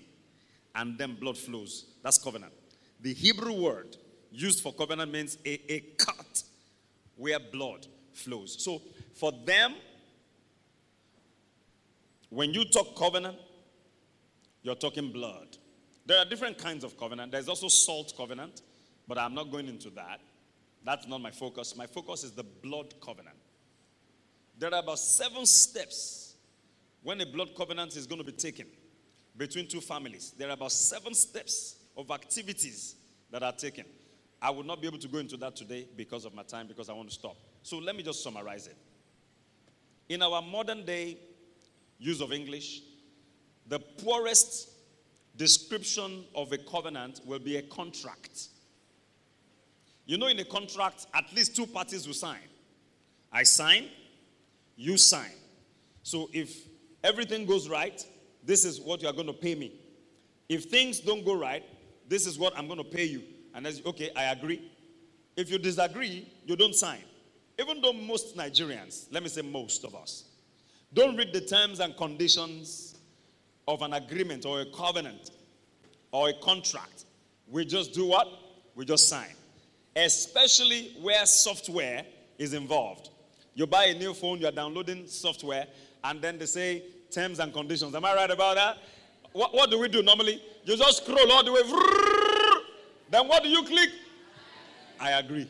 and 0.74 0.96
then 0.96 1.16
blood 1.16 1.36
flows. 1.36 1.86
That's 2.02 2.18
covenant. 2.18 2.52
The 3.00 3.12
Hebrew 3.12 3.60
word 3.60 3.96
used 4.30 4.62
for 4.62 4.72
covenant 4.72 5.12
means 5.12 5.36
a, 5.44 5.72
a 5.72 5.80
cut 5.98 6.42
where 7.16 7.38
blood 7.40 7.86
flows. 8.12 8.62
So 8.62 8.80
for 9.14 9.32
them, 9.44 9.74
when 12.30 12.54
you 12.54 12.64
talk 12.64 12.96
covenant, 12.96 13.36
you're 14.62 14.76
talking 14.76 15.10
blood. 15.10 15.56
There 16.04 16.18
are 16.18 16.24
different 16.24 16.58
kinds 16.58 16.84
of 16.84 16.96
covenant. 16.96 17.32
There's 17.32 17.48
also 17.48 17.68
salt 17.68 18.12
covenant, 18.16 18.62
but 19.06 19.18
I'm 19.18 19.34
not 19.34 19.50
going 19.50 19.68
into 19.68 19.90
that. 19.90 20.20
That's 20.84 21.06
not 21.06 21.20
my 21.20 21.30
focus. 21.30 21.76
My 21.76 21.86
focus 21.86 22.24
is 22.24 22.32
the 22.32 22.42
blood 22.42 22.94
covenant. 23.00 23.36
There 24.58 24.72
are 24.74 24.80
about 24.80 24.98
seven 24.98 25.46
steps 25.46 26.34
when 27.02 27.20
a 27.20 27.26
blood 27.26 27.50
covenant 27.56 27.96
is 27.96 28.06
going 28.06 28.20
to 28.20 28.24
be 28.24 28.32
taken 28.32 28.66
between 29.36 29.66
two 29.66 29.80
families. 29.80 30.34
There 30.36 30.48
are 30.48 30.52
about 30.54 30.72
seven 30.72 31.14
steps 31.14 31.76
of 31.96 32.10
activities 32.10 32.96
that 33.30 33.42
are 33.42 33.52
taken. 33.52 33.84
I 34.40 34.50
will 34.50 34.64
not 34.64 34.80
be 34.80 34.88
able 34.88 34.98
to 34.98 35.08
go 35.08 35.18
into 35.18 35.36
that 35.38 35.54
today 35.54 35.86
because 35.96 36.24
of 36.24 36.34
my 36.34 36.42
time, 36.42 36.66
because 36.66 36.88
I 36.88 36.94
want 36.94 37.08
to 37.08 37.14
stop. 37.14 37.36
So 37.62 37.78
let 37.78 37.96
me 37.96 38.02
just 38.02 38.22
summarize 38.24 38.66
it. 38.66 38.76
In 40.08 40.20
our 40.22 40.42
modern 40.42 40.84
day 40.84 41.16
use 41.98 42.20
of 42.20 42.32
English, 42.32 42.80
the 43.68 43.78
poorest 43.78 44.71
description 45.42 46.24
of 46.36 46.52
a 46.52 46.58
covenant 46.58 47.20
will 47.26 47.40
be 47.40 47.56
a 47.56 47.62
contract. 47.62 48.46
You 50.06 50.16
know, 50.16 50.28
in 50.28 50.38
a 50.38 50.44
contract, 50.44 51.06
at 51.12 51.24
least 51.34 51.56
two 51.56 51.66
parties 51.66 52.06
will 52.06 52.14
sign. 52.14 52.46
I 53.32 53.42
sign, 53.42 53.88
you 54.76 54.96
sign. 54.96 55.32
So 56.04 56.30
if 56.32 56.68
everything 57.02 57.44
goes 57.44 57.68
right, 57.68 58.06
this 58.44 58.64
is 58.64 58.80
what 58.80 59.02
you 59.02 59.08
are 59.08 59.12
going 59.12 59.26
to 59.26 59.32
pay 59.32 59.56
me. 59.56 59.72
If 60.48 60.66
things 60.66 61.00
don't 61.00 61.24
go 61.24 61.34
right, 61.34 61.64
this 62.08 62.24
is 62.24 62.38
what 62.38 62.56
I'm 62.56 62.68
going 62.68 62.78
to 62.78 62.84
pay 62.84 63.04
you. 63.06 63.24
And 63.52 63.66
as 63.66 63.82
okay, 63.84 64.10
I 64.14 64.26
agree. 64.26 64.70
If 65.36 65.50
you 65.50 65.58
disagree, 65.58 66.30
you 66.46 66.54
don't 66.54 66.74
sign. 66.76 67.02
Even 67.58 67.80
though 67.80 67.92
most 67.92 68.36
Nigerians, 68.36 69.08
let 69.10 69.24
me 69.24 69.28
say 69.28 69.42
most 69.42 69.84
of 69.84 69.96
us, 69.96 70.24
don't 70.94 71.16
read 71.16 71.32
the 71.32 71.40
terms 71.40 71.80
and 71.80 71.96
conditions 71.96 72.91
of 73.68 73.82
an 73.82 73.94
agreement 73.94 74.44
or 74.44 74.60
a 74.60 74.66
covenant 74.66 75.30
or 76.10 76.28
a 76.28 76.32
contract. 76.34 77.04
We 77.48 77.64
just 77.64 77.92
do 77.92 78.06
what? 78.06 78.28
We 78.74 78.84
just 78.84 79.08
sign. 79.08 79.34
Especially 79.94 80.96
where 81.00 81.24
software 81.26 82.04
is 82.38 82.54
involved. 82.54 83.10
You 83.54 83.66
buy 83.66 83.86
a 83.86 83.94
new 83.94 84.14
phone, 84.14 84.40
you're 84.40 84.50
downloading 84.50 85.06
software, 85.06 85.66
and 86.04 86.20
then 86.22 86.38
they 86.38 86.46
say 86.46 86.82
terms 87.10 87.38
and 87.38 87.52
conditions. 87.52 87.94
Am 87.94 88.04
I 88.04 88.14
right 88.14 88.30
about 88.30 88.56
that? 88.56 88.78
What, 89.32 89.54
what 89.54 89.70
do 89.70 89.78
we 89.78 89.88
do 89.88 90.02
normally? 90.02 90.42
You 90.64 90.76
just 90.76 91.04
scroll 91.04 91.30
all 91.30 91.44
the 91.44 91.52
way. 91.52 91.60
Then 93.10 93.28
what 93.28 93.42
do 93.42 93.48
you 93.48 93.62
click? 93.64 93.90
I 94.98 95.12
agree. 95.12 95.48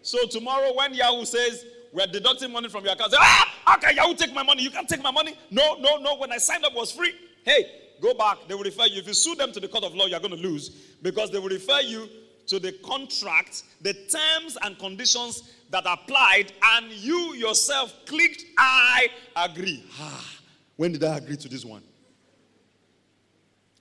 So 0.00 0.26
tomorrow, 0.26 0.74
when 0.74 0.94
Yahoo 0.94 1.24
says 1.24 1.66
we're 1.92 2.06
deducting 2.06 2.50
money 2.50 2.68
from 2.68 2.84
your 2.84 2.94
account, 2.94 3.12
say, 3.12 3.18
ah, 3.20 3.78
can 3.80 3.94
Yahoo 3.94 4.14
take 4.14 4.32
my 4.32 4.42
money? 4.42 4.62
You 4.62 4.70
can't 4.70 4.88
take 4.88 5.02
my 5.02 5.10
money. 5.10 5.34
No, 5.50 5.76
no, 5.78 5.98
no. 5.98 6.16
When 6.16 6.32
I 6.32 6.38
signed 6.38 6.64
up, 6.64 6.74
was 6.74 6.92
free. 6.92 7.12
Hey, 7.44 7.66
go 8.00 8.14
back. 8.14 8.38
They 8.48 8.54
will 8.54 8.64
refer 8.64 8.86
you. 8.86 9.00
If 9.00 9.06
you 9.06 9.14
sue 9.14 9.34
them 9.34 9.52
to 9.52 9.60
the 9.60 9.68
court 9.68 9.84
of 9.84 9.94
law, 9.94 10.06
you're 10.06 10.20
going 10.20 10.36
to 10.36 10.42
lose 10.42 10.70
because 11.02 11.30
they 11.30 11.38
will 11.38 11.48
refer 11.48 11.80
you 11.80 12.08
to 12.46 12.58
the 12.58 12.72
contract, 12.84 13.62
the 13.80 13.94
terms 13.94 14.58
and 14.62 14.78
conditions 14.78 15.54
that 15.70 15.84
applied, 15.86 16.52
and 16.74 16.90
you 16.90 17.34
yourself 17.34 17.94
clicked, 18.04 18.44
I 18.58 19.08
agree. 19.36 19.84
Ah, 19.98 20.28
when 20.76 20.92
did 20.92 21.04
I 21.04 21.16
agree 21.16 21.36
to 21.36 21.48
this 21.48 21.64
one? 21.64 21.82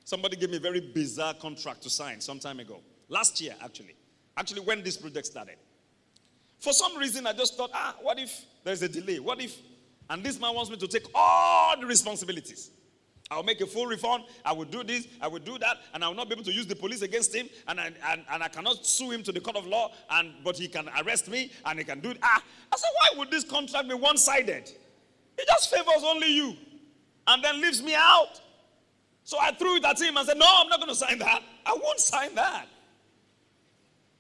Somebody 0.06 0.38
gave 0.38 0.50
me 0.52 0.58
a 0.58 0.60
very 0.60 0.80
bizarre 0.80 1.34
contract 1.34 1.82
to 1.84 1.90
sign 1.90 2.22
some 2.22 2.40
time 2.40 2.60
ago. 2.60 2.80
Last 3.10 3.42
year, 3.42 3.56
actually. 3.64 3.96
Actually, 4.38 4.62
when 4.62 4.84
this 4.84 4.98
project 4.98 5.26
started. 5.26 5.56
For 6.60 6.74
some 6.74 6.98
reason, 6.98 7.26
I 7.28 7.34
just 7.34 7.58
thought, 7.58 7.72
ah, 7.74 7.96
what 8.02 8.20
if 8.20 8.46
there's 8.64 8.82
a 8.84 8.90
delay? 8.90 9.20
What 9.20 9.42
if, 9.42 9.58
and 10.10 10.24
this 10.24 10.40
man 10.40 10.54
wants 10.54 10.70
me 10.70 10.78
to 10.78 10.88
take 10.88 11.06
all 11.14 11.80
the 11.80 11.88
responsibilities? 11.88 12.72
I'll 13.32 13.44
make 13.44 13.62
a 13.62 13.66
full 13.66 13.88
refund. 13.88 14.26
I 14.44 14.52
will 14.52 14.66
do 14.66 14.84
this. 14.84 15.08
I 15.22 15.28
will 15.30 15.40
do 15.40 15.58
that. 15.60 15.78
And 15.94 16.04
I 16.04 16.10
will 16.10 16.16
not 16.16 16.28
be 16.28 16.34
able 16.34 16.44
to 16.44 16.52
use 16.52 16.68
the 16.68 16.76
police 16.76 17.02
against 17.02 17.34
him. 17.34 17.50
And 17.68 17.80
I, 17.80 17.86
and, 18.10 18.26
and 18.30 18.44
I 18.44 18.50
cannot 18.50 18.86
sue 18.86 19.10
him 19.10 19.24
to 19.24 19.32
the 19.32 19.40
court 19.40 19.56
of 19.56 19.66
law. 19.66 19.92
And, 20.10 20.34
but 20.44 20.58
he 20.58 20.68
can 20.68 20.90
arrest 21.02 21.30
me 21.30 21.52
and 21.66 21.80
he 21.80 21.86
can 21.86 22.02
do 22.02 22.10
it. 22.10 22.18
Ah, 22.22 22.44
I 22.72 22.78
said, 22.78 22.90
why 23.00 23.20
would 23.20 23.32
this 23.32 23.46
contract 23.46 23.88
be 23.88 23.96
one 23.96 24.18
sided? 24.18 24.70
It 25.38 25.48
just 25.48 25.72
favors 25.72 26.04
only 26.04 26.28
you 26.36 26.56
and 27.26 27.42
then 27.42 27.62
leaves 27.62 27.82
me 27.82 27.96
out. 27.96 28.42
So 29.24 29.38
I 29.40 29.52
threw 29.52 29.78
it 29.78 29.86
at 29.86 30.00
him 30.02 30.18
and 30.18 30.28
said, 30.28 30.38
no, 30.38 30.46
I'm 30.48 30.68
not 30.68 30.80
going 30.80 30.90
to 30.90 30.96
sign 30.96 31.18
that. 31.20 31.42
I 31.66 31.72
won't 31.82 32.00
sign 32.00 32.36
that. 32.36 32.68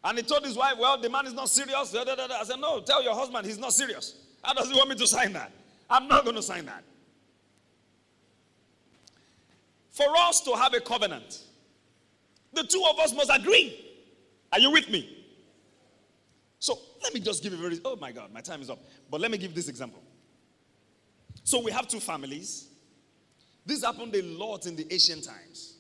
And 0.04 0.18
he 0.18 0.24
told 0.24 0.44
his 0.44 0.56
wife, 0.56 0.76
Well, 0.80 1.00
the 1.00 1.10
man 1.10 1.28
is 1.28 1.34
not 1.34 1.48
serious. 1.50 1.96
I 1.96 2.44
said, 2.44 2.60
No, 2.60 2.82
tell 2.82 3.04
your 3.04 3.14
husband 3.14 3.46
he's 3.46 3.60
not 3.60 3.72
serious. 3.72 4.16
How 4.42 4.54
does 4.54 4.68
he 4.68 4.76
want 4.76 4.90
me 4.90 4.96
to 4.96 5.06
sign 5.06 5.34
that? 5.34 5.52
I'm 5.90 6.08
not 6.08 6.24
going 6.24 6.36
to 6.36 6.42
sign 6.42 6.66
that. 6.66 6.84
For 9.92 10.08
us 10.18 10.42
to 10.42 10.56
have 10.56 10.74
a 10.74 10.80
covenant, 10.80 11.44
the 12.54 12.64
two 12.64 12.84
of 12.90 13.00
us 13.00 13.14
must 13.14 13.30
agree. 13.34 13.94
Are 14.52 14.60
you 14.60 14.72
with 14.72 14.90
me? 14.90 15.18
So 16.60 16.78
let 17.02 17.14
me 17.14 17.20
just 17.20 17.44
give 17.44 17.54
you 17.54 17.60
a 17.60 17.62
very, 17.62 17.80
oh 17.84 17.96
my 17.96 18.12
God, 18.12 18.32
my 18.32 18.42
time 18.42 18.62
is 18.62 18.70
up. 18.70 18.80
But 19.10 19.22
let 19.22 19.32
me 19.32 19.38
give 19.38 19.54
this 19.54 19.68
example. 19.68 20.02
So 21.44 21.62
we 21.62 21.72
have 21.72 21.88
two 21.88 22.00
families. 22.00 22.68
This 23.66 23.84
happened 23.84 24.16
a 24.16 24.22
lot 24.22 24.66
in 24.66 24.76
the 24.76 24.86
ancient 24.92 25.24
times. 25.24 25.78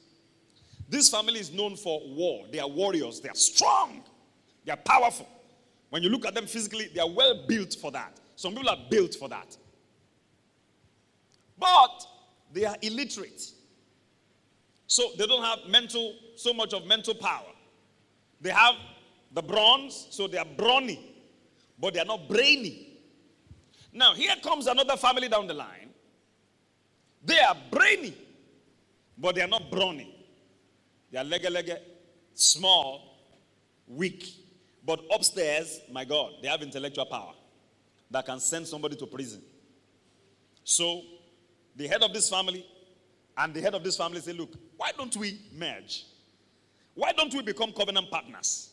This 0.89 1.10
family 1.10 1.39
is 1.39 1.52
known 1.54 1.76
for 1.76 2.02
war. 2.06 2.45
They 2.52 2.60
are 2.60 2.67
warriors, 2.67 3.21
they 3.21 3.30
are 3.30 3.36
strong. 3.36 4.04
They 4.65 4.71
are 4.71 4.78
powerful. 4.78 5.28
When 5.89 6.04
you 6.04 6.10
look 6.10 6.26
at 6.26 6.34
them 6.34 6.47
physically, 6.47 6.89
they 6.93 7.02
are 7.02 7.10
well 7.10 7.45
built 7.47 7.76
for 7.80 7.91
that. 7.91 8.19
Some 8.36 8.54
people 8.54 8.69
are 8.69 8.80
built 8.89 9.15
for 9.15 9.30
that. 9.30 9.56
But 11.58 12.06
they 12.54 12.65
are 12.65 12.76
illiterate. 12.82 13.41
So 14.91 15.12
they 15.17 15.25
don't 15.25 15.41
have 15.41 15.60
mental, 15.69 16.15
so 16.36 16.54
much 16.54 16.73
of 16.73 16.86
mental 16.86 17.13
power. 17.13 17.54
They 18.41 18.49
have 18.49 18.75
the 19.32 19.41
bronze, 19.41 20.08
so 20.10 20.27
they 20.27 20.38
are 20.38 20.43
brawny, 20.58 20.99
but 21.80 21.93
they 21.93 22.01
are 22.01 22.06
not 22.06 22.27
brainy. 22.27 22.89
Now, 23.93 24.13
here 24.13 24.36
comes 24.43 24.67
another 24.67 24.97
family 24.97 25.30
down 25.30 25.47
the 25.47 25.54
line. 25.54 25.91
They 27.23 27.39
are 27.39 27.56
brainy, 27.71 28.13
but 29.17 29.36
they 29.36 29.41
are 29.41 29.47
not 29.47 29.71
brawny. 29.71 30.13
They 31.10 31.19
are 31.19 31.23
lega 31.23 31.47
lega, 31.47 31.77
small, 32.34 33.15
weak. 33.88 34.27
But 34.86 34.99
upstairs, 35.10 35.80
my 35.89 36.04
God, 36.04 36.34
they 36.41 36.49
have 36.49 36.63
intellectual 36.63 37.06
power 37.06 37.32
that 38.10 38.25
can 38.25 38.41
send 38.41 38.67
somebody 38.67 38.97
to 38.97 39.06
prison. 39.06 39.41
So, 40.65 41.01
the 41.77 41.88
head 41.88 42.04
of 42.04 42.12
this 42.12 42.30
family 42.30 42.65
and 43.38 43.54
the 43.54 43.62
head 43.62 43.73
of 43.73 43.84
this 43.84 43.95
family 43.95 44.19
say, 44.19 44.34
Look, 44.34 44.70
why 44.82 44.89
don't 44.98 45.15
we 45.15 45.39
merge? 45.56 46.08
Why 46.96 47.12
don't 47.12 47.32
we 47.32 47.44
become 47.44 47.72
covenant 47.72 48.10
partners? 48.10 48.72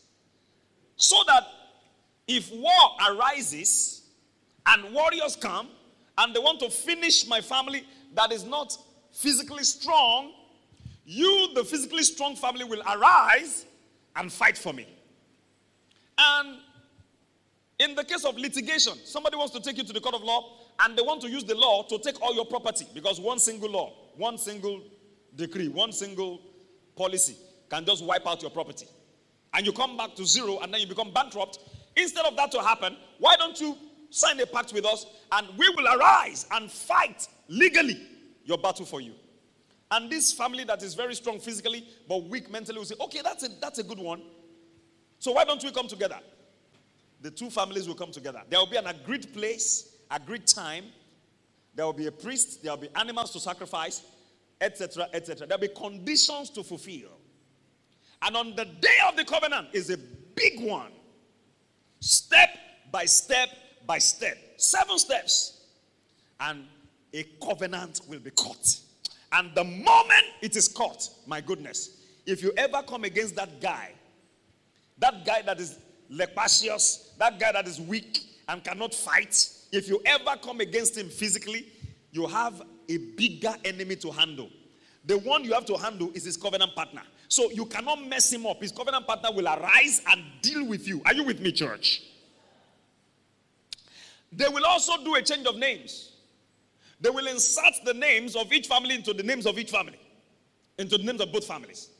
So 0.96 1.16
that 1.26 1.46
if 2.26 2.50
war 2.50 2.72
arises 3.10 4.04
and 4.64 4.94
warriors 4.94 5.36
come 5.36 5.68
and 6.16 6.34
they 6.34 6.40
want 6.40 6.60
to 6.60 6.70
finish 6.70 7.28
my 7.28 7.42
family 7.42 7.84
that 8.14 8.32
is 8.32 8.46
not 8.46 8.74
physically 9.12 9.64
strong, 9.64 10.32
you, 11.04 11.50
the 11.54 11.62
physically 11.62 12.04
strong 12.04 12.36
family, 12.36 12.64
will 12.64 12.82
arise 12.90 13.66
and 14.16 14.32
fight 14.32 14.56
for 14.56 14.72
me. 14.72 14.88
And 16.16 16.56
in 17.80 17.94
the 17.94 18.04
case 18.04 18.24
of 18.24 18.38
litigation, 18.38 18.94
somebody 19.04 19.36
wants 19.36 19.52
to 19.52 19.60
take 19.60 19.76
you 19.76 19.84
to 19.84 19.92
the 19.92 20.00
court 20.00 20.14
of 20.14 20.22
law 20.22 20.56
and 20.80 20.96
they 20.96 21.02
want 21.02 21.20
to 21.20 21.28
use 21.28 21.44
the 21.44 21.54
law 21.54 21.82
to 21.82 21.98
take 21.98 22.18
all 22.22 22.34
your 22.34 22.46
property 22.46 22.86
because 22.94 23.20
one 23.20 23.38
single 23.38 23.70
law, 23.70 23.92
one 24.16 24.38
single 24.38 24.80
decree, 25.38 25.68
one 25.68 25.92
single 25.92 26.42
policy 26.96 27.36
can 27.70 27.86
just 27.86 28.04
wipe 28.04 28.26
out 28.26 28.42
your 28.42 28.50
property. 28.50 28.86
And 29.54 29.64
you 29.64 29.72
come 29.72 29.96
back 29.96 30.14
to 30.16 30.26
zero 30.26 30.58
and 30.58 30.74
then 30.74 30.80
you 30.82 30.86
become 30.86 31.12
bankrupt. 31.12 31.60
Instead 31.96 32.26
of 32.26 32.36
that 32.36 32.52
to 32.52 32.60
happen, 32.60 32.96
why 33.18 33.36
don't 33.36 33.58
you 33.58 33.76
sign 34.10 34.38
a 34.40 34.46
pact 34.46 34.72
with 34.74 34.84
us 34.84 35.06
and 35.32 35.46
we 35.56 35.68
will 35.70 35.86
arise 35.86 36.46
and 36.52 36.70
fight 36.70 37.26
legally 37.48 37.98
your 38.44 38.58
battle 38.58 38.84
for 38.84 39.00
you? 39.00 39.12
And 39.90 40.10
this 40.10 40.32
family 40.32 40.64
that 40.64 40.82
is 40.82 40.94
very 40.94 41.14
strong 41.14 41.40
physically 41.40 41.88
but 42.06 42.24
weak 42.24 42.50
mentally 42.50 42.78
will 42.78 42.84
say, 42.84 42.96
okay, 43.00 43.20
that's 43.24 43.44
a, 43.44 43.48
that's 43.60 43.78
a 43.78 43.82
good 43.82 43.98
one. 43.98 44.20
So 45.18 45.32
why 45.32 45.44
don't 45.44 45.62
we 45.62 45.70
come 45.70 45.88
together? 45.88 46.18
The 47.22 47.30
two 47.30 47.48
families 47.48 47.88
will 47.88 47.94
come 47.94 48.12
together. 48.12 48.42
There 48.50 48.58
will 48.58 48.66
be 48.66 48.76
an 48.76 48.86
agreed 48.86 49.32
place, 49.32 49.96
agreed 50.10 50.46
time. 50.46 50.84
There 51.74 51.86
will 51.86 51.92
be 51.92 52.06
a 52.06 52.12
priest, 52.12 52.62
there 52.62 52.72
will 52.72 52.82
be 52.82 52.88
animals 52.96 53.32
to 53.32 53.40
sacrifice, 53.40 54.02
etc., 54.60 55.08
etc. 55.12 55.46
There 55.46 55.58
will 55.58 55.68
be 55.68 55.74
conditions 55.74 56.50
to 56.50 56.62
fulfill. 56.62 57.10
And 58.22 58.36
on 58.36 58.56
the 58.56 58.64
day 58.64 58.96
of 59.08 59.16
the 59.16 59.24
covenant 59.24 59.68
is 59.72 59.90
a 59.90 59.98
big 60.34 60.60
one. 60.60 60.92
Step 62.00 62.50
by 62.90 63.04
step 63.04 63.48
by 63.86 63.98
step. 63.98 64.36
Seven 64.56 64.98
steps. 64.98 65.60
And 66.40 66.64
a 67.12 67.24
covenant 67.44 68.00
will 68.08 68.20
be 68.20 68.30
cut. 68.30 68.80
And 69.32 69.54
the 69.54 69.64
moment 69.64 70.24
it 70.40 70.56
is 70.56 70.68
cut, 70.68 71.08
my 71.26 71.40
goodness, 71.40 72.02
if 72.26 72.42
you 72.42 72.52
ever 72.56 72.82
come 72.82 73.04
against 73.04 73.36
that 73.36 73.60
guy 73.60 73.92
that 74.98 75.24
guy 75.24 75.42
that 75.42 75.60
is 75.60 75.78
lepasius, 76.10 77.16
that 77.18 77.38
guy 77.38 77.52
that 77.52 77.66
is 77.66 77.80
weak 77.80 78.20
and 78.48 78.62
cannot 78.64 78.94
fight, 78.94 79.48
if 79.72 79.88
you 79.88 80.00
ever 80.04 80.36
come 80.42 80.60
against 80.60 80.96
him 80.96 81.08
physically, 81.08 81.66
you 82.10 82.26
have 82.26 82.62
a 82.88 82.96
bigger 82.96 83.54
enemy 83.64 83.96
to 83.96 84.10
handle. 84.10 84.48
The 85.04 85.18
one 85.18 85.44
you 85.44 85.52
have 85.54 85.64
to 85.66 85.76
handle 85.76 86.10
is 86.14 86.24
his 86.24 86.36
covenant 86.36 86.74
partner. 86.74 87.02
So 87.28 87.50
you 87.50 87.66
cannot 87.66 88.06
mess 88.06 88.32
him 88.32 88.46
up. 88.46 88.60
His 88.60 88.72
covenant 88.72 89.06
partner 89.06 89.30
will 89.32 89.46
arise 89.46 90.02
and 90.10 90.22
deal 90.42 90.66
with 90.66 90.86
you. 90.88 91.02
Are 91.04 91.14
you 91.14 91.24
with 91.24 91.40
me, 91.40 91.52
church? 91.52 92.02
They 94.32 94.48
will 94.48 94.64
also 94.66 95.02
do 95.02 95.14
a 95.14 95.22
change 95.22 95.46
of 95.46 95.56
names. 95.56 96.12
They 97.00 97.10
will 97.10 97.26
insert 97.26 97.74
the 97.84 97.94
names 97.94 98.34
of 98.36 98.52
each 98.52 98.66
family 98.66 98.94
into 98.94 99.12
the 99.12 99.22
names 99.22 99.46
of 99.46 99.58
each 99.58 99.70
family, 99.70 99.98
into 100.78 100.98
the 100.98 101.04
names 101.04 101.20
of 101.20 101.32
both 101.32 101.44
families. 101.44 101.90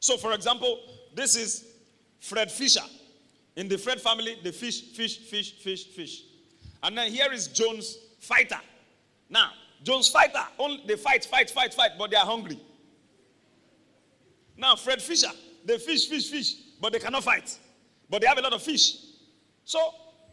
So, 0.00 0.16
for 0.16 0.32
example, 0.32 0.80
this 1.14 1.36
is 1.36 1.64
Fred 2.20 2.50
Fisher. 2.50 2.84
In 3.56 3.68
the 3.68 3.78
Fred 3.78 4.00
family, 4.00 4.36
the 4.42 4.52
fish, 4.52 4.82
fish, 4.92 5.18
fish, 5.18 5.52
fish, 5.52 5.86
fish. 5.88 6.22
And 6.82 6.96
then 6.96 7.10
here 7.10 7.32
is 7.32 7.48
Jones 7.48 7.98
Fighter. 8.20 8.60
Now, 9.28 9.50
Jones 9.84 10.08
Fighter, 10.08 10.42
only 10.58 10.82
they 10.86 10.96
fight, 10.96 11.24
fight, 11.26 11.50
fight, 11.50 11.74
fight, 11.74 11.92
but 11.98 12.10
they 12.10 12.16
are 12.16 12.24
hungry. 12.24 12.58
Now, 14.56 14.76
Fred 14.76 15.00
Fisher, 15.02 15.30
they 15.64 15.78
fish, 15.78 16.08
fish, 16.08 16.30
fish, 16.30 16.54
but 16.80 16.92
they 16.92 16.98
cannot 16.98 17.22
fight. 17.22 17.56
But 18.08 18.22
they 18.22 18.26
have 18.26 18.38
a 18.38 18.40
lot 18.40 18.54
of 18.54 18.62
fish. 18.62 18.96
So, 19.64 19.78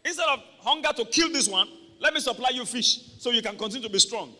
instead 0.04 0.28
of 0.28 0.40
hunger 0.60 0.88
to 0.96 1.04
kill 1.04 1.30
this 1.30 1.48
one, 1.48 1.68
let 2.00 2.14
me 2.14 2.20
supply 2.20 2.50
you 2.52 2.64
fish 2.64 3.00
so 3.18 3.30
you 3.30 3.42
can 3.42 3.56
continue 3.56 3.86
to 3.86 3.92
be 3.92 3.98
strong. 3.98 4.32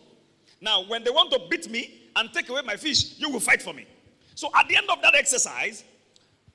Now, 0.59 0.83
when 0.87 1.03
they 1.03 1.11
want 1.11 1.31
to 1.31 1.41
beat 1.49 1.69
me 1.69 2.09
and 2.15 2.31
take 2.33 2.49
away 2.49 2.61
my 2.65 2.75
fish, 2.75 3.19
you 3.19 3.29
will 3.29 3.39
fight 3.39 3.61
for 3.61 3.73
me. 3.73 3.85
So, 4.33 4.49
at 4.55 4.67
the 4.67 4.75
end 4.77 4.89
of 4.89 5.01
that 5.03 5.13
exercise, 5.13 5.83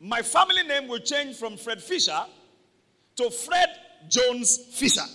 my 0.01 0.23
family 0.23 0.65
name 0.65 0.89
will 0.89 1.01
change 1.01 1.37
from 1.37 1.57
Fred 1.57 1.81
Fisher 1.81 2.19
to 3.17 3.31
Fred 3.31 3.69
Jones 4.09 4.59
Fisher. 4.73 5.07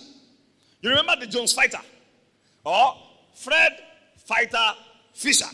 You 0.80 0.90
remember 0.90 1.16
the 1.20 1.26
Jones 1.26 1.52
fighter? 1.52 1.80
Or 2.64 2.94
Fred 3.34 3.72
Fighter 4.16 4.72
Fisher. 5.12 5.46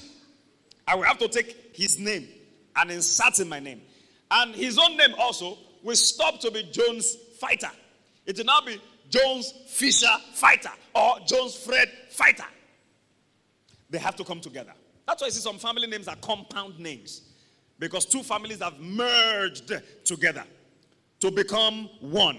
I 0.86 0.94
will 0.94 1.04
have 1.04 1.18
to 1.18 1.28
take 1.28 1.76
his 1.76 1.98
name 1.98 2.28
and 2.76 2.90
insert 2.90 3.38
in 3.40 3.48
my 3.48 3.60
name. 3.60 3.80
And 4.30 4.54
his 4.54 4.78
own 4.78 4.96
name 4.96 5.14
also 5.18 5.58
will 5.82 5.96
stop 5.96 6.40
to 6.40 6.50
be 6.50 6.62
Jones 6.64 7.16
Fighter. 7.38 7.70
It 8.26 8.38
will 8.38 8.44
now 8.44 8.60
be 8.60 8.80
Jones 9.08 9.52
Fisher 9.66 10.06
Fighter 10.34 10.70
or 10.94 11.18
Jones 11.26 11.56
Fred 11.56 11.88
Fighter. 12.10 12.44
They 13.88 13.98
have 13.98 14.14
to 14.16 14.24
come 14.24 14.40
together. 14.40 14.72
That's 15.06 15.22
why 15.22 15.26
I 15.26 15.30
see 15.30 15.40
some 15.40 15.58
family 15.58 15.88
names 15.88 16.06
are 16.06 16.16
compound 16.16 16.78
names 16.78 17.22
because 17.78 18.04
two 18.04 18.22
families 18.22 18.60
have 18.60 18.78
merged 18.78 19.72
together 20.04 20.44
to 21.18 21.30
become 21.30 21.88
one. 22.00 22.38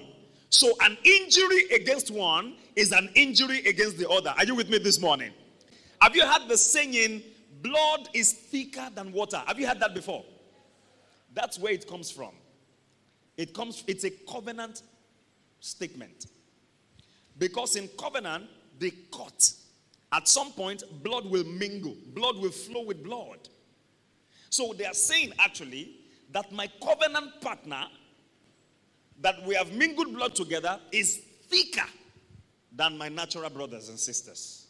So, 0.51 0.73
an 0.81 0.97
injury 1.05 1.63
against 1.73 2.11
one 2.11 2.55
is 2.75 2.91
an 2.91 3.09
injury 3.15 3.65
against 3.65 3.97
the 3.97 4.07
other. 4.09 4.33
Are 4.37 4.43
you 4.43 4.53
with 4.53 4.69
me 4.69 4.79
this 4.79 4.99
morning? 4.99 5.31
Have 6.01 6.13
you 6.13 6.25
heard 6.25 6.49
the 6.49 6.57
saying, 6.57 7.23
blood 7.61 8.09
is 8.13 8.33
thicker 8.33 8.89
than 8.93 9.13
water? 9.13 9.41
Have 9.47 9.57
you 9.59 9.65
heard 9.65 9.79
that 9.79 9.95
before? 9.95 10.25
That's 11.33 11.57
where 11.57 11.71
it 11.71 11.87
comes 11.87 12.11
from. 12.11 12.31
It 13.37 13.53
comes, 13.53 13.85
it's 13.87 14.03
a 14.03 14.09
covenant 14.09 14.83
statement. 15.61 16.25
Because 17.37 17.77
in 17.77 17.87
covenant, 17.97 18.43
they 18.77 18.91
cut. 19.09 19.53
At 20.11 20.27
some 20.27 20.51
point, 20.51 20.83
blood 21.01 21.25
will 21.27 21.45
mingle, 21.45 21.95
blood 22.13 22.35
will 22.35 22.51
flow 22.51 22.83
with 22.83 23.01
blood. 23.01 23.47
So 24.49 24.73
they 24.77 24.85
are 24.85 24.93
saying 24.93 25.31
actually 25.39 25.95
that 26.33 26.51
my 26.51 26.67
covenant 26.83 27.39
partner, 27.39 27.85
that 29.21 29.45
we 29.45 29.55
have 29.55 29.71
mingled 29.73 30.13
blood 30.13 30.35
together, 30.35 30.79
is 30.91 31.21
thicker 31.47 31.87
than 32.75 32.97
my 32.97 33.09
natural 33.09 33.49
brothers 33.49 33.89
and 33.89 33.99
sisters. 33.99 34.65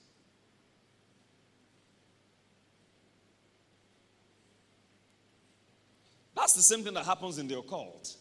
That's 6.35 6.53
the 6.53 6.61
same 6.61 6.83
thing 6.83 6.93
that 6.95 7.05
happens 7.05 7.37
in 7.37 7.47
the 7.47 7.59
occult. 7.59 8.15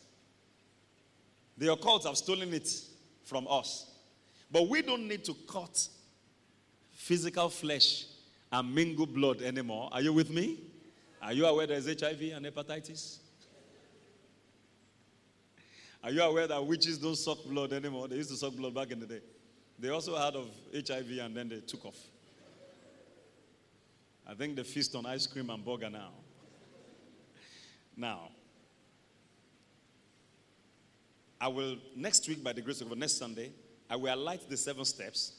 The 1.57 1.73
occult 1.73 2.05
have 2.05 2.17
stolen 2.17 2.53
it 2.53 2.69
from 3.25 3.47
us. 3.49 3.91
But 4.51 4.69
we 4.69 4.83
don't 4.83 5.09
need 5.09 5.25
to 5.25 5.35
cut 5.49 5.89
physical 6.93 7.49
flesh 7.49 8.07
and 8.53 8.75
mingle 8.75 9.07
blood 9.07 9.41
anymore. 9.43 9.89
Are 9.93 10.03
you 10.03 10.13
with 10.13 10.31
me? 10.31 10.59
Are 11.23 11.33
you 11.33 11.47
aware 11.47 11.67
there's 11.67 11.87
HIV 11.87 12.23
and 12.35 12.45
hepatitis? 12.45 13.20
Are 16.03 16.11
you 16.11 16.23
aware 16.23 16.47
that 16.47 16.65
witches 16.65 16.99
don't 16.99 17.17
suck 17.17 17.45
blood 17.45 17.73
anymore? 17.73 18.09
They 18.09 18.17
used 18.17 18.31
to 18.31 18.37
suck 18.37 18.55
blood 18.55 18.75
back 18.75 18.91
in 18.91 19.01
the 19.01 19.07
day. 19.07 19.21
They 19.79 19.89
also 19.89 20.17
heard 20.17 20.35
of 20.35 20.49
HIV 20.75 21.19
and 21.21 21.37
then 21.37 21.49
they 21.49 21.61
took 21.61 21.85
off. 21.85 21.99
I 24.27 24.35
think 24.35 24.57
they 24.57 24.63
feast 24.63 24.95
on 24.95 25.07
ice 25.07 25.27
cream 25.27 25.51
and 25.51 25.65
burger 25.65 25.91
now. 25.91 26.13
Now, 27.97 28.29
I 31.41 31.49
will, 31.49 31.77
next 31.97 32.29
week, 32.29 32.45
by 32.45 32.53
the 32.53 32.61
grace 32.61 32.81
of 32.81 32.89
God, 32.89 32.99
next 32.99 33.19
Sunday, 33.19 33.51
I 33.89 33.97
will 33.97 34.17
light 34.17 34.49
the 34.49 34.57
seven 34.57 34.85
steps. 34.85 35.33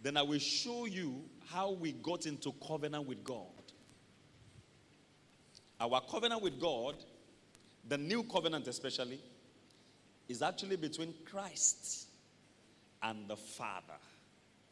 Then 0.00 0.16
I 0.16 0.22
will 0.22 0.38
show 0.38 0.86
you 0.86 1.22
how 1.46 1.72
we 1.72 1.92
got 1.92 2.26
into 2.26 2.52
covenant 2.66 3.06
with 3.06 3.22
God. 3.24 3.46
Our 5.80 6.00
covenant 6.08 6.40
with 6.40 6.60
God, 6.60 6.94
the 7.88 7.98
new 7.98 8.22
covenant 8.22 8.68
especially, 8.68 9.20
is 10.28 10.42
actually 10.42 10.76
between 10.76 11.14
Christ 11.24 12.08
and 13.02 13.28
the 13.28 13.36
Father. 13.36 13.98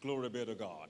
Glory 0.01 0.29
be 0.29 0.45
to 0.45 0.55
God. 0.55 0.89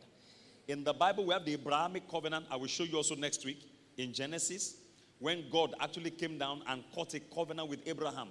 In 0.69 0.85
the 0.85 0.93
Bible, 0.93 1.27
we 1.27 1.35
have 1.35 1.45
the 1.45 1.55
Abrahamic 1.55 2.09
covenant. 2.09 2.47
I 2.51 2.57
will 2.57 2.69
show 2.69 2.85
you 2.85 2.97
also 2.97 3.15
next 3.15 3.45
week 3.45 3.69
in 3.97 4.13
Genesis 4.13 4.77
when 5.19 5.45
God 5.51 5.75
actually 5.81 6.11
came 6.11 6.39
down 6.39 6.63
and 6.67 6.83
cut 6.95 7.15
a 7.15 7.21
covenant 7.21 7.69
with 7.69 7.81
Abraham. 7.87 8.29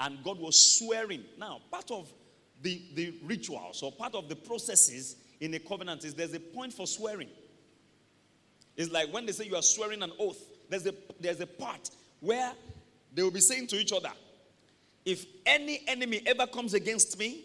And 0.00 0.22
God 0.24 0.38
was 0.38 0.78
swearing. 0.78 1.24
Now, 1.38 1.60
part 1.70 1.90
of 1.90 2.12
the, 2.62 2.82
the 2.94 3.14
rituals 3.22 3.82
or 3.82 3.92
part 3.92 4.14
of 4.14 4.28
the 4.28 4.36
processes 4.36 5.16
in 5.40 5.54
a 5.54 5.58
covenant 5.58 6.04
is 6.04 6.14
there's 6.14 6.34
a 6.34 6.40
point 6.40 6.72
for 6.72 6.86
swearing. 6.86 7.28
It's 8.76 8.90
like 8.90 9.12
when 9.12 9.26
they 9.26 9.32
say 9.32 9.44
you 9.44 9.56
are 9.56 9.62
swearing 9.62 10.02
an 10.02 10.12
oath, 10.18 10.40
there's 10.68 10.86
a, 10.86 10.94
there's 11.20 11.40
a 11.40 11.46
part 11.46 11.90
where 12.20 12.52
they 13.14 13.22
will 13.22 13.30
be 13.30 13.40
saying 13.40 13.66
to 13.68 13.76
each 13.76 13.92
other, 13.92 14.10
if 15.04 15.26
any 15.46 15.82
enemy 15.86 16.22
ever 16.26 16.46
comes 16.46 16.74
against 16.74 17.18
me, 17.18 17.44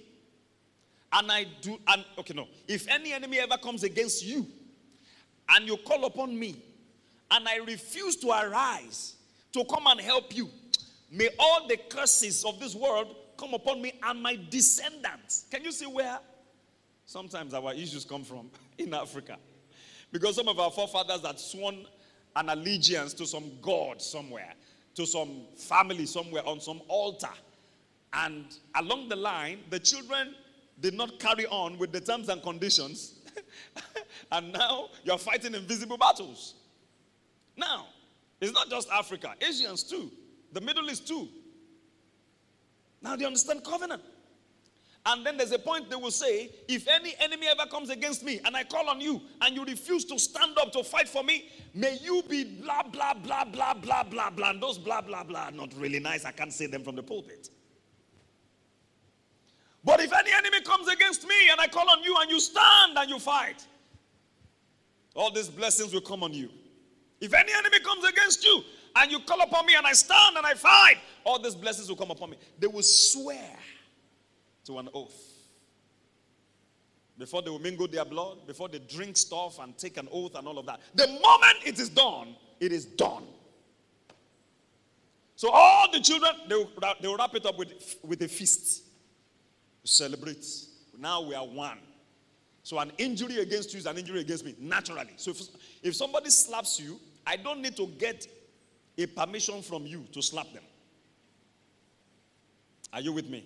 and 1.12 1.32
I 1.32 1.46
do, 1.62 1.78
and 1.88 2.04
okay, 2.18 2.34
no, 2.34 2.48
if 2.68 2.88
any 2.88 3.14
enemy 3.14 3.40
ever 3.40 3.58
comes 3.58 3.84
against 3.84 4.26
you, 4.26 4.48
and 5.50 5.68
you 5.68 5.78
call 5.78 6.06
upon 6.06 6.38
me, 6.38 6.62
and 7.32 7.48
I 7.48 7.58
refuse 7.58 8.16
to 8.18 8.30
arise 8.30 9.16
to 9.54 9.64
come 9.66 9.88
and 9.88 10.00
help 10.02 10.36
you, 10.36 10.50
may 11.12 11.30
all 11.40 11.68
the 11.68 11.78
curses 11.78 12.44
of 12.44 12.60
this 12.60 12.76
world 12.76 13.16
come 13.38 13.54
upon 13.54 13.82
me 13.82 13.94
and 14.04 14.22
my 14.22 14.38
descendants. 14.50 15.46
Can 15.52 15.64
you 15.64 15.72
see 15.72 15.86
where 15.86 16.20
sometimes 17.06 17.54
our 17.54 17.74
issues 17.74 18.06
come 18.06 18.24
from 18.24 18.50
in 18.78 18.94
Africa? 18.94 19.38
Because 20.12 20.36
some 20.36 20.48
of 20.48 20.60
our 20.60 20.72
forefathers 20.72 21.26
had 21.26 21.40
sworn 21.40 21.86
an 22.36 22.50
allegiance 22.50 23.14
to 23.16 23.26
some 23.26 23.52
god 23.62 24.02
somewhere, 24.02 24.54
to 24.96 25.06
some 25.06 25.44
family 25.58 26.06
somewhere 26.06 26.46
on 26.46 26.60
some 26.60 26.82
altar. 26.88 27.30
And 28.14 28.46
along 28.76 29.10
the 29.10 29.16
line, 29.16 29.60
the 29.70 29.80
children 29.80 30.36
did 30.80 30.94
not 30.94 31.20
carry 31.20 31.46
on 31.48 31.78
with 31.78 31.92
the 31.92 32.00
terms 32.00 32.30
and 32.30 32.42
conditions. 32.42 33.20
and 34.32 34.54
now 34.54 34.90
you're 35.04 35.18
fighting 35.18 35.56
invisible 35.56 35.98
battles. 35.98 36.56
Now, 37.56 37.88
it's 38.42 38.54
not 38.54 38.70
just 38.70 38.90
Africa, 38.90 39.34
Asians 39.42 39.84
too, 39.84 40.12
the 40.52 40.62
Middle 40.62 40.90
East 40.90 41.08
too. 41.08 41.28
Now 43.02 43.16
they 43.16 43.26
understand 43.26 43.64
covenant. 43.64 44.02
And 45.06 45.26
then 45.26 45.36
there's 45.36 45.52
a 45.52 45.60
point 45.60 45.90
they 45.90 45.98
will 45.98 46.12
say, 46.12 46.50
if 46.70 46.88
any 46.88 47.14
enemy 47.20 47.48
ever 47.48 47.70
comes 47.70 47.90
against 47.90 48.24
me 48.24 48.40
and 48.46 48.56
I 48.56 48.64
call 48.64 48.88
on 48.90 49.02
you 49.02 49.22
and 49.42 49.54
you 49.54 49.66
refuse 49.66 50.06
to 50.06 50.18
stand 50.18 50.58
up 50.58 50.72
to 50.74 50.84
fight 50.84 51.10
for 51.10 51.24
me, 51.24 51.50
may 51.74 51.98
you 52.02 52.24
be 52.30 52.46
blah, 52.46 52.84
blah, 52.84 53.14
blah, 53.14 53.44
blah, 53.44 53.74
blah, 53.74 54.04
blah, 54.04 54.30
blah. 54.30 54.50
And 54.52 54.64
those 54.64 54.78
blah, 54.78 55.02
blah, 55.02 55.24
blah 55.24 55.48
are 55.48 55.52
not 55.52 55.74
really 55.78 56.00
nice. 56.00 56.24
I 56.24 56.32
can't 56.32 56.54
say 56.54 56.68
them 56.68 56.84
from 56.84 56.96
the 56.96 57.04
pulpit. 57.04 57.50
But 59.84 60.00
if 60.00 60.14
any 60.14 60.32
enemy 60.32 60.62
comes 60.62 60.88
against 60.88 61.28
me 61.28 61.50
and 61.52 61.60
I 61.60 61.68
call 61.68 61.90
on 61.90 62.02
you 62.02 62.16
and 62.22 62.32
you 62.32 62.40
stand 62.40 62.98
and 62.98 63.10
you 63.10 63.20
fight, 63.20 63.68
all 65.16 65.32
these 65.32 65.50
blessings 65.50 65.94
will 65.94 66.02
come 66.02 66.24
on 66.24 66.34
you. 66.34 66.50
If 67.20 67.34
any 67.34 67.52
enemy 67.52 67.82
comes 67.82 68.06
against 68.06 68.46
you 68.46 68.64
and 68.96 69.12
you 69.12 69.20
call 69.20 69.42
upon 69.42 69.66
me 69.66 69.76
and 69.76 69.86
I 69.86 69.92
stand 69.92 70.38
and 70.38 70.46
I 70.46 70.54
fight, 70.54 70.96
all 71.26 71.40
these 71.40 71.56
blessings 71.56 71.90
will 71.90 71.98
come 71.98 72.12
upon 72.12 72.30
me. 72.30 72.38
They 72.58 72.68
will 72.68 72.84
swear 72.84 73.50
to 74.66 74.80
an 74.80 74.90
oath. 74.94 75.34
Before 77.18 77.42
they 77.42 77.50
will 77.50 77.60
mingle 77.60 77.88
their 77.88 78.06
blood, 78.06 78.48
before 78.48 78.70
they 78.70 78.80
drink 78.80 79.18
stuff 79.18 79.60
and 79.60 79.78
take 79.78 79.98
an 79.98 80.08
oath 80.12 80.36
and 80.36 80.48
all 80.48 80.58
of 80.58 80.66
that. 80.66 80.80
The 80.96 81.08
moment 81.08 81.58
it 81.66 81.80
is 81.80 81.90
done, 81.90 82.36
it 82.60 82.72
is 82.72 82.86
done. 82.86 83.24
So 85.36 85.50
all 85.52 85.92
the 85.92 86.00
children, 86.00 86.32
they 86.48 86.56
will, 86.56 86.70
they 87.02 87.08
will 87.08 87.18
wrap 87.18 87.36
it 87.36 87.46
up 87.46 87.58
with, 87.58 87.98
with 88.04 88.22
a 88.22 88.28
feast. 88.28 88.84
Celebrate. 89.84 90.46
Now 90.98 91.22
we 91.22 91.36
are 91.36 91.46
one. 91.46 91.80
So 92.64 92.80
an 92.80 92.92
injury 92.98 93.40
against 93.40 93.74
you 93.74 93.80
is 93.80 93.86
an 93.86 93.98
injury 93.98 94.22
against 94.22 94.46
me, 94.46 94.56
naturally. 94.58 95.14
So 95.18 95.32
if, 95.32 95.42
if 95.84 95.96
somebody 95.96 96.30
slaps 96.30 96.80
you, 96.80 97.00
I 97.28 97.36
don't 97.36 97.62
need 97.62 97.76
to 97.76 97.88
get 97.88 98.26
a 98.98 99.06
permission 99.06 99.62
from 99.62 99.86
you 99.86 100.06
to 100.14 100.22
slap 100.22 100.52
them. 100.54 100.64
Are 102.94 103.02
you 103.02 103.12
with 103.12 103.30
me? 103.30 103.44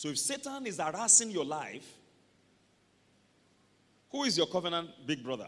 So 0.00 0.08
if 0.08 0.18
Satan 0.18 0.66
is 0.66 0.78
harassing 0.78 1.30
your 1.30 1.44
life, 1.44 1.86
who 4.10 4.24
is 4.24 4.38
your 4.38 4.46
covenant 4.46 4.88
big 5.04 5.22
brother? 5.22 5.46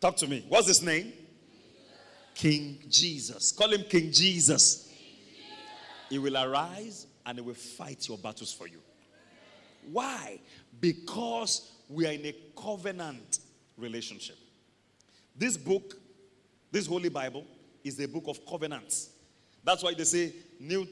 Talk 0.00 0.16
to 0.16 0.26
me. 0.26 0.44
What's 0.48 0.66
his 0.66 0.82
name? 0.82 1.12
King 2.34 2.80
Jesus. 2.88 3.52
Call 3.52 3.72
him 3.72 3.84
King 3.88 4.10
Jesus. 4.10 4.92
He 6.10 6.18
will 6.18 6.36
arise 6.36 7.06
and 7.24 7.38
he 7.38 7.42
will 7.42 7.54
fight 7.54 8.08
your 8.08 8.18
battles 8.18 8.52
for 8.52 8.66
you. 8.66 8.80
Why? 9.92 10.40
Because 10.80 11.70
we 11.88 12.04
are 12.08 12.12
in 12.12 12.26
a 12.26 12.34
covenant 12.60 13.38
relationship. 13.78 14.38
This 15.36 15.56
book, 15.56 15.94
this 16.72 16.88
Holy 16.88 17.10
Bible, 17.10 17.46
is 17.84 18.00
a 18.00 18.08
book 18.08 18.24
of 18.26 18.44
covenants. 18.44 19.10
That's 19.62 19.84
why 19.84 19.94
they 19.94 20.02
say 20.02 20.32
New, 20.58 20.88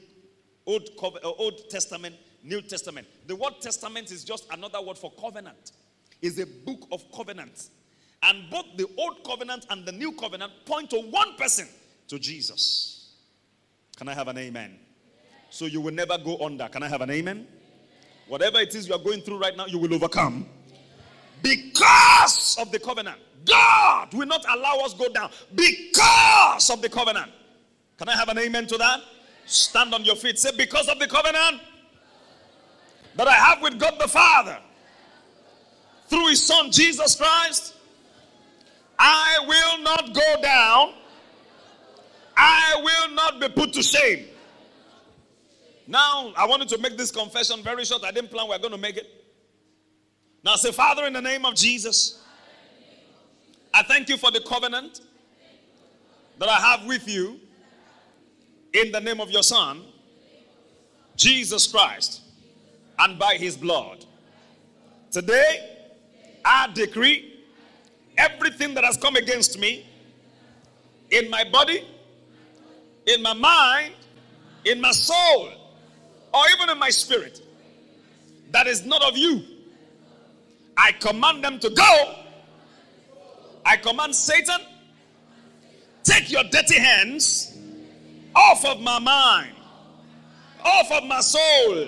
Old, 0.71 0.89
uh, 1.01 1.29
Old 1.29 1.69
Testament, 1.69 2.15
New 2.43 2.61
Testament. 2.61 3.07
The 3.27 3.35
word 3.35 3.55
testament 3.59 4.11
is 4.11 4.23
just 4.23 4.47
another 4.51 4.81
word 4.81 4.97
for 4.97 5.11
covenant. 5.19 5.73
It's 6.21 6.39
a 6.39 6.45
book 6.45 6.87
of 6.91 7.03
covenants. 7.11 7.71
And 8.23 8.49
both 8.49 8.65
the 8.77 8.87
Old 8.97 9.23
Covenant 9.25 9.65
and 9.69 9.85
the 9.85 9.91
New 9.91 10.11
Covenant 10.11 10.51
point 10.65 10.91
to 10.91 10.99
one 10.99 11.35
person, 11.35 11.67
to 12.07 12.19
Jesus. 12.19 13.09
Can 13.97 14.07
I 14.07 14.13
have 14.13 14.27
an 14.27 14.37
amen? 14.37 14.77
So 15.49 15.65
you 15.65 15.81
will 15.81 15.93
never 15.93 16.17
go 16.17 16.37
under. 16.37 16.67
Can 16.69 16.83
I 16.83 16.87
have 16.87 17.01
an 17.01 17.09
amen? 17.09 17.47
Whatever 18.27 18.59
it 18.59 18.73
is 18.75 18.87
you 18.87 18.93
are 18.93 19.03
going 19.03 19.21
through 19.21 19.39
right 19.39 19.57
now, 19.57 19.65
you 19.65 19.79
will 19.79 19.93
overcome. 19.93 20.45
Because 21.41 22.57
of 22.59 22.71
the 22.71 22.79
covenant. 22.79 23.17
God 23.43 24.13
will 24.13 24.27
not 24.27 24.45
allow 24.47 24.77
us 24.85 24.93
go 24.93 25.09
down 25.09 25.31
because 25.55 26.69
of 26.69 26.81
the 26.81 26.89
covenant. 26.89 27.31
Can 27.97 28.07
I 28.07 28.15
have 28.15 28.29
an 28.29 28.37
amen 28.37 28.67
to 28.67 28.77
that? 28.77 28.99
Stand 29.51 29.93
on 29.93 30.05
your 30.05 30.15
feet. 30.15 30.39
Say, 30.39 30.51
because 30.55 30.87
of 30.87 30.97
the 30.97 31.07
covenant 31.07 31.61
that 33.15 33.27
I 33.27 33.33
have 33.33 33.61
with 33.61 33.77
God 33.77 33.99
the 33.99 34.07
Father 34.07 34.57
through 36.07 36.29
his 36.29 36.41
Son 36.41 36.71
Jesus 36.71 37.15
Christ, 37.15 37.75
I 38.97 39.39
will 39.45 39.83
not 39.83 40.13
go 40.13 40.41
down. 40.41 40.93
I 42.37 42.79
will 42.81 43.13
not 43.13 43.41
be 43.41 43.49
put 43.49 43.73
to 43.73 43.83
shame. 43.83 44.25
Now, 45.85 46.31
I 46.37 46.45
wanted 46.45 46.69
to 46.69 46.77
make 46.77 46.97
this 46.97 47.11
confession 47.11 47.61
very 47.61 47.83
short. 47.83 48.05
I 48.05 48.11
didn't 48.11 48.31
plan 48.31 48.47
we 48.47 48.55
are 48.55 48.59
going 48.59 48.71
to 48.71 48.77
make 48.77 48.95
it. 48.95 49.07
Now, 50.45 50.55
say, 50.55 50.71
Father, 50.71 51.05
in 51.05 51.13
the 51.13 51.21
name 51.21 51.45
of 51.45 51.55
Jesus, 51.55 52.23
I 53.73 53.83
thank 53.83 54.07
you 54.07 54.15
for 54.15 54.31
the 54.31 54.39
covenant 54.39 55.01
that 56.39 56.47
I 56.47 56.55
have 56.55 56.85
with 56.85 57.05
you 57.09 57.40
in 58.73 58.91
the 58.91 58.99
name 58.99 59.19
of 59.19 59.29
your 59.31 59.43
Son, 59.43 59.83
Jesus 61.15 61.67
Christ, 61.67 62.21
and 62.99 63.17
by 63.19 63.35
his 63.35 63.57
blood. 63.57 64.05
Today, 65.11 65.77
I 66.45 66.69
decree 66.73 67.43
everything 68.17 68.73
that 68.75 68.83
has 68.83 68.97
come 68.97 69.15
against 69.15 69.59
me 69.59 69.85
in 71.09 71.29
my 71.29 71.43
body, 71.51 71.85
in 73.05 73.21
my 73.21 73.33
mind, 73.33 73.93
in 74.65 74.79
my 74.79 74.91
soul, 74.91 75.49
or 76.33 76.43
even 76.55 76.69
in 76.69 76.79
my 76.79 76.89
spirit 76.89 77.41
that 78.51 78.67
is 78.67 78.85
not 78.85 79.03
of 79.03 79.17
you. 79.17 79.41
I 80.77 80.91
command 80.93 81.43
them 81.43 81.59
to 81.59 81.69
go. 81.69 82.15
I 83.65 83.77
command 83.77 84.15
Satan, 84.15 84.59
take 86.03 86.31
your 86.31 86.43
dirty 86.45 86.79
hands 86.79 87.50
off 88.35 88.65
of 88.65 88.81
my 88.81 88.99
mind, 88.99 89.55
off 90.63 90.91
of 90.91 91.03
my 91.05 91.19
soul, 91.19 91.87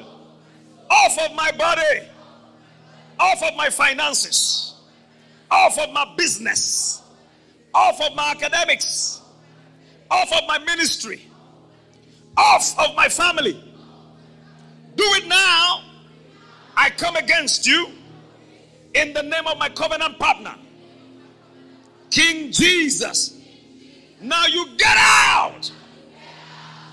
off 0.89 1.19
of 1.19 1.35
my 1.35 1.51
body, 1.51 2.07
off 3.19 3.41
of 3.43 3.55
my 3.55 3.69
finances, 3.69 4.75
off 5.49 5.77
of 5.79 5.91
my 5.91 6.13
business, 6.17 7.01
off 7.73 7.99
of 8.01 8.15
my 8.15 8.31
academics, 8.31 9.21
off 10.09 10.31
of 10.31 10.47
my 10.47 10.59
ministry, 10.59 11.27
off 12.37 12.77
of 12.79 12.95
my 12.95 13.09
family. 13.09 13.53
Do 14.95 15.03
it 15.15 15.27
now. 15.27 15.83
I 16.75 16.89
come 16.89 17.15
against 17.15 17.67
you 17.67 17.91
in 18.93 19.13
the 19.13 19.23
name 19.23 19.47
of 19.47 19.57
my 19.57 19.69
covenant 19.69 20.17
partner, 20.19 20.55
King 22.09 22.51
Jesus. 22.51 23.39
Now 24.21 24.45
you 24.47 24.75
get 24.77 24.95
out. 24.97 25.71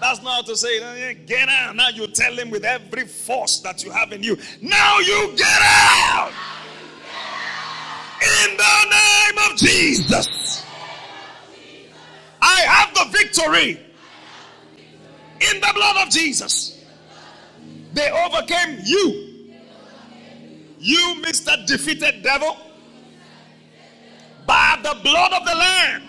That's 0.01 0.23
not 0.23 0.35
how 0.35 0.43
to 0.43 0.57
say, 0.57 0.79
it. 0.79 0.83
Eh, 0.83 1.13
get 1.27 1.49
out. 1.49 1.77
Now 1.77 1.91
you 1.91 2.07
tell 2.07 2.33
him 2.33 2.51
with 2.51 2.65
every 2.65 3.07
force 3.07 3.61
that 3.61 3.85
you 3.85 3.91
have 3.91 4.13
in 4.13 4.23
you. 4.23 4.37
Now 4.63 4.99
you 4.99 5.33
get 5.37 5.61
out. 5.63 6.33
In 8.23 8.57
the 8.57 8.85
name 8.91 9.51
of 9.51 9.57
Jesus. 9.59 10.65
I 12.41 12.61
have 12.63 12.95
the 12.95 13.19
victory 13.19 13.81
in 15.41 15.61
the 15.61 15.73
blood 15.75 16.07
of 16.07 16.11
Jesus. 16.13 16.83
They 17.93 18.11
overcame 18.11 18.79
you. 18.85 19.27
You, 20.79 21.23
Mr. 21.23 21.67
Defeated 21.67 22.23
Devil, 22.23 22.57
by 24.47 24.79
the 24.83 24.99
blood 25.03 25.33
of 25.33 25.45
the 25.45 25.55
Lamb. 25.55 26.03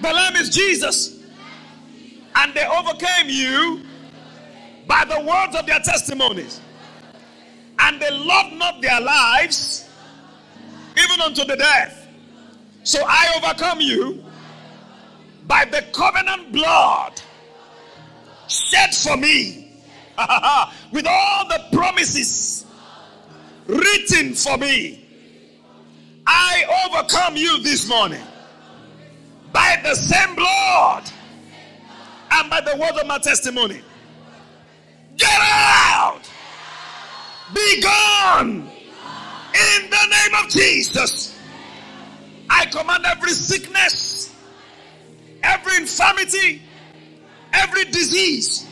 The 0.00 0.12
Lamb 0.12 0.36
is 0.36 0.48
Jesus. 0.48 1.21
And 2.36 2.54
they 2.54 2.66
overcame 2.66 3.28
you 3.28 3.82
by 4.86 5.04
the 5.04 5.20
words 5.20 5.56
of 5.56 5.66
their 5.66 5.80
testimonies. 5.80 6.60
And 7.78 8.00
they 8.00 8.10
loved 8.10 8.54
not 8.54 8.80
their 8.80 9.00
lives 9.00 9.88
even 10.96 11.20
unto 11.20 11.44
the 11.44 11.56
death. 11.56 12.08
So 12.84 13.00
I 13.06 13.34
overcome 13.36 13.80
you 13.80 14.24
by 15.46 15.64
the 15.64 15.84
covenant 15.92 16.52
blood 16.52 17.20
shed 18.48 18.94
for 18.94 19.16
me 19.16 19.82
with 20.92 21.06
all 21.06 21.48
the 21.48 21.64
promises 21.72 22.66
written 23.66 24.34
for 24.34 24.58
me. 24.58 24.98
I 26.26 26.86
overcome 26.86 27.36
you 27.36 27.62
this 27.62 27.88
morning 27.88 28.22
by 29.52 29.80
the 29.82 29.94
same 29.94 30.34
blood 30.34 31.10
and 32.32 32.50
by 32.50 32.60
the 32.60 32.76
word 32.76 32.98
of 33.00 33.06
my 33.06 33.18
testimony. 33.18 33.82
Get 35.16 35.40
out! 35.40 36.20
Be 37.54 37.82
gone! 37.82 38.68
In 39.54 39.90
the 39.90 40.06
name 40.06 40.44
of 40.44 40.50
Jesus. 40.50 41.38
I 42.48 42.66
command 42.66 43.04
every 43.06 43.32
sickness, 43.32 44.34
every 45.42 45.76
infirmity, 45.76 46.62
every 47.52 47.84
disease 47.86 48.66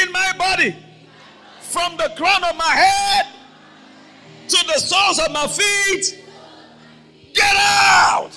in 0.00 0.12
my 0.12 0.32
body 0.38 0.76
from 1.60 1.96
the 1.96 2.12
crown 2.16 2.44
of 2.44 2.56
my 2.56 2.70
head 2.70 3.26
to 4.48 4.66
the 4.66 4.78
soles 4.78 5.18
of 5.18 5.32
my 5.32 5.46
feet. 5.46 6.24
Get 7.34 7.54
out 7.56 8.30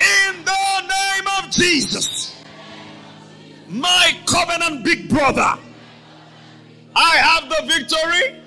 in 0.00 0.44
the 0.44 0.80
name 0.80 1.26
of 1.38 1.50
Jesus. 1.50 2.33
My 3.68 4.16
covenant 4.26 4.84
big 4.84 5.08
brother. 5.08 5.58
I 6.96 7.16
have 7.16 7.48
the 7.48 7.66
victory. 7.66 8.40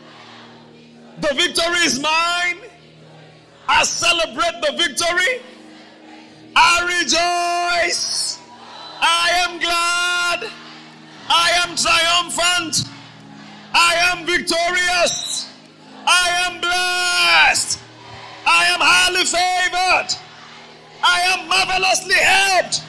The 1.20 1.34
victory 1.36 1.80
is 1.80 2.00
mine. 2.00 2.58
I 3.68 3.84
celebrate 3.84 4.62
the 4.62 4.78
victory. 4.78 5.42
I 6.56 7.82
rejoice. 7.82 8.40
I 9.02 9.30
am 9.48 9.60
glad. 9.60 10.52
I 11.30 11.52
am 11.66 11.76
triumphant. 11.76 12.90
I 13.74 13.96
am 14.12 14.26
victorious. 14.26 15.52
I 16.06 16.30
am 16.48 16.62
blessed. 16.62 17.80
I 18.46 18.66
am 18.66 18.80
highly 18.80 19.26
favored. 19.26 20.16
I 21.04 21.20
am 21.34 21.48
marvelously 21.50 22.16
helped. 22.16 22.84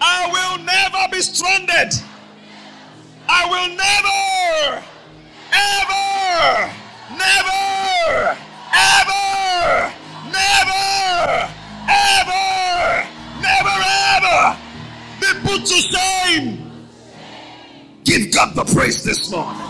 I 0.00 0.28
will 0.30 0.58
never 0.64 1.08
be 1.10 1.20
stranded. 1.20 1.92
I 3.28 3.44
will 3.50 3.68
never, 3.76 4.82
ever, 5.52 6.72
never, 7.12 8.36
ever, 8.72 9.92
never, 10.32 11.52
ever, 11.88 13.04
never, 13.42 13.76
ever 14.16 14.56
be 15.20 15.28
put 15.46 15.60
to 15.66 15.74
shame. 15.74 16.48
Give 18.04 18.32
God 18.32 18.54
the 18.54 18.64
praise 18.64 19.02
this 19.04 19.30
morning. 19.30 19.60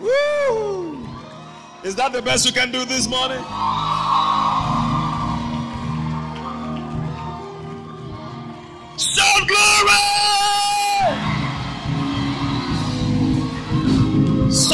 Woo! 0.00 1.08
Is 1.82 1.96
that 1.96 2.12
the 2.12 2.22
best 2.22 2.46
you 2.46 2.52
can 2.52 2.70
do 2.70 2.84
this 2.84 3.08
morning? 3.08 3.42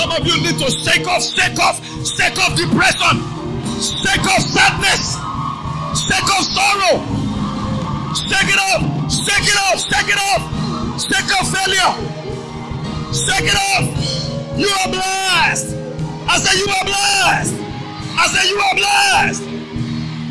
Some 0.05 0.21
of 0.21 0.27
you 0.27 0.37
need 0.43 0.59
to 0.59 0.71
shake 0.71 1.09
off, 1.09 1.23
shake 1.23 1.59
off, 1.59 1.81
shake 2.05 2.37
off 2.37 2.55
depression, 2.55 3.25
shake 3.81 4.21
off 4.29 4.45
sadness, 4.45 5.17
shake 5.97 6.29
off 6.29 6.45
sorrow, 6.45 7.01
shake 8.13 8.53
it 8.53 8.61
off, 8.61 8.85
shake 9.11 9.49
it 9.49 9.57
off, 9.65 9.81
shake 9.81 10.13
it 10.13 10.21
off, 10.21 11.01
shake 11.01 11.33
off 11.33 11.49
failure, 11.49 11.93
shake 13.17 13.49
it 13.49 13.57
off. 13.57 14.59
You 14.59 14.69
are 14.69 14.93
blessed. 14.93 15.75
I 16.29 16.39
say 16.39 16.59
you 16.59 16.69
are 16.69 16.85
blessed. 16.85 17.55
I 18.19 18.27
say 18.29 18.49
you 18.51 18.59
are 18.61 18.75
blessed. 18.75 19.43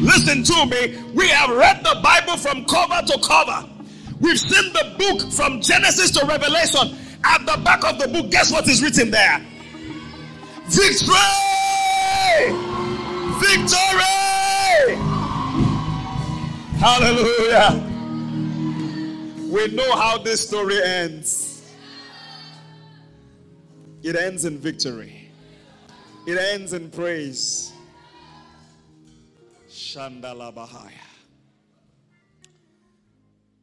Listen 0.03 0.43
to 0.43 0.65
me. 0.67 1.03
We 1.15 1.29
have 1.29 1.49
read 1.49 1.83
the 1.83 1.99
Bible 2.03 2.37
from 2.37 2.63
cover 2.65 3.01
to 3.07 3.19
cover. 3.25 3.67
We've 4.21 4.39
seen 4.39 4.71
the 4.71 4.93
book 4.99 5.31
from 5.31 5.61
Genesis 5.61 6.11
to 6.11 6.27
Revelation. 6.27 6.95
At 7.25 7.43
the 7.47 7.59
back 7.63 7.83
of 7.83 7.97
the 7.97 8.07
book, 8.07 8.29
guess 8.29 8.51
what 8.51 8.67
is 8.67 8.83
written 8.83 9.09
there? 9.09 9.43
Victory! 10.67 11.17
Victory! 13.39 14.95
Hallelujah. 16.79 17.89
We 19.49 19.67
know 19.67 19.95
how 19.95 20.17
this 20.17 20.47
story 20.47 20.81
ends. 20.83 21.71
It 24.01 24.15
ends 24.15 24.45
in 24.45 24.57
victory. 24.57 25.29
It 26.25 26.37
ends 26.37 26.73
in 26.73 26.89
praise. 26.89 27.71
Shandala 29.69 30.53
Bahaya. 30.53 30.91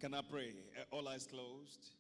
Can 0.00 0.14
I 0.14 0.22
pray? 0.22 0.52
All 0.90 1.06
eyes 1.08 1.26
closed. 1.26 1.90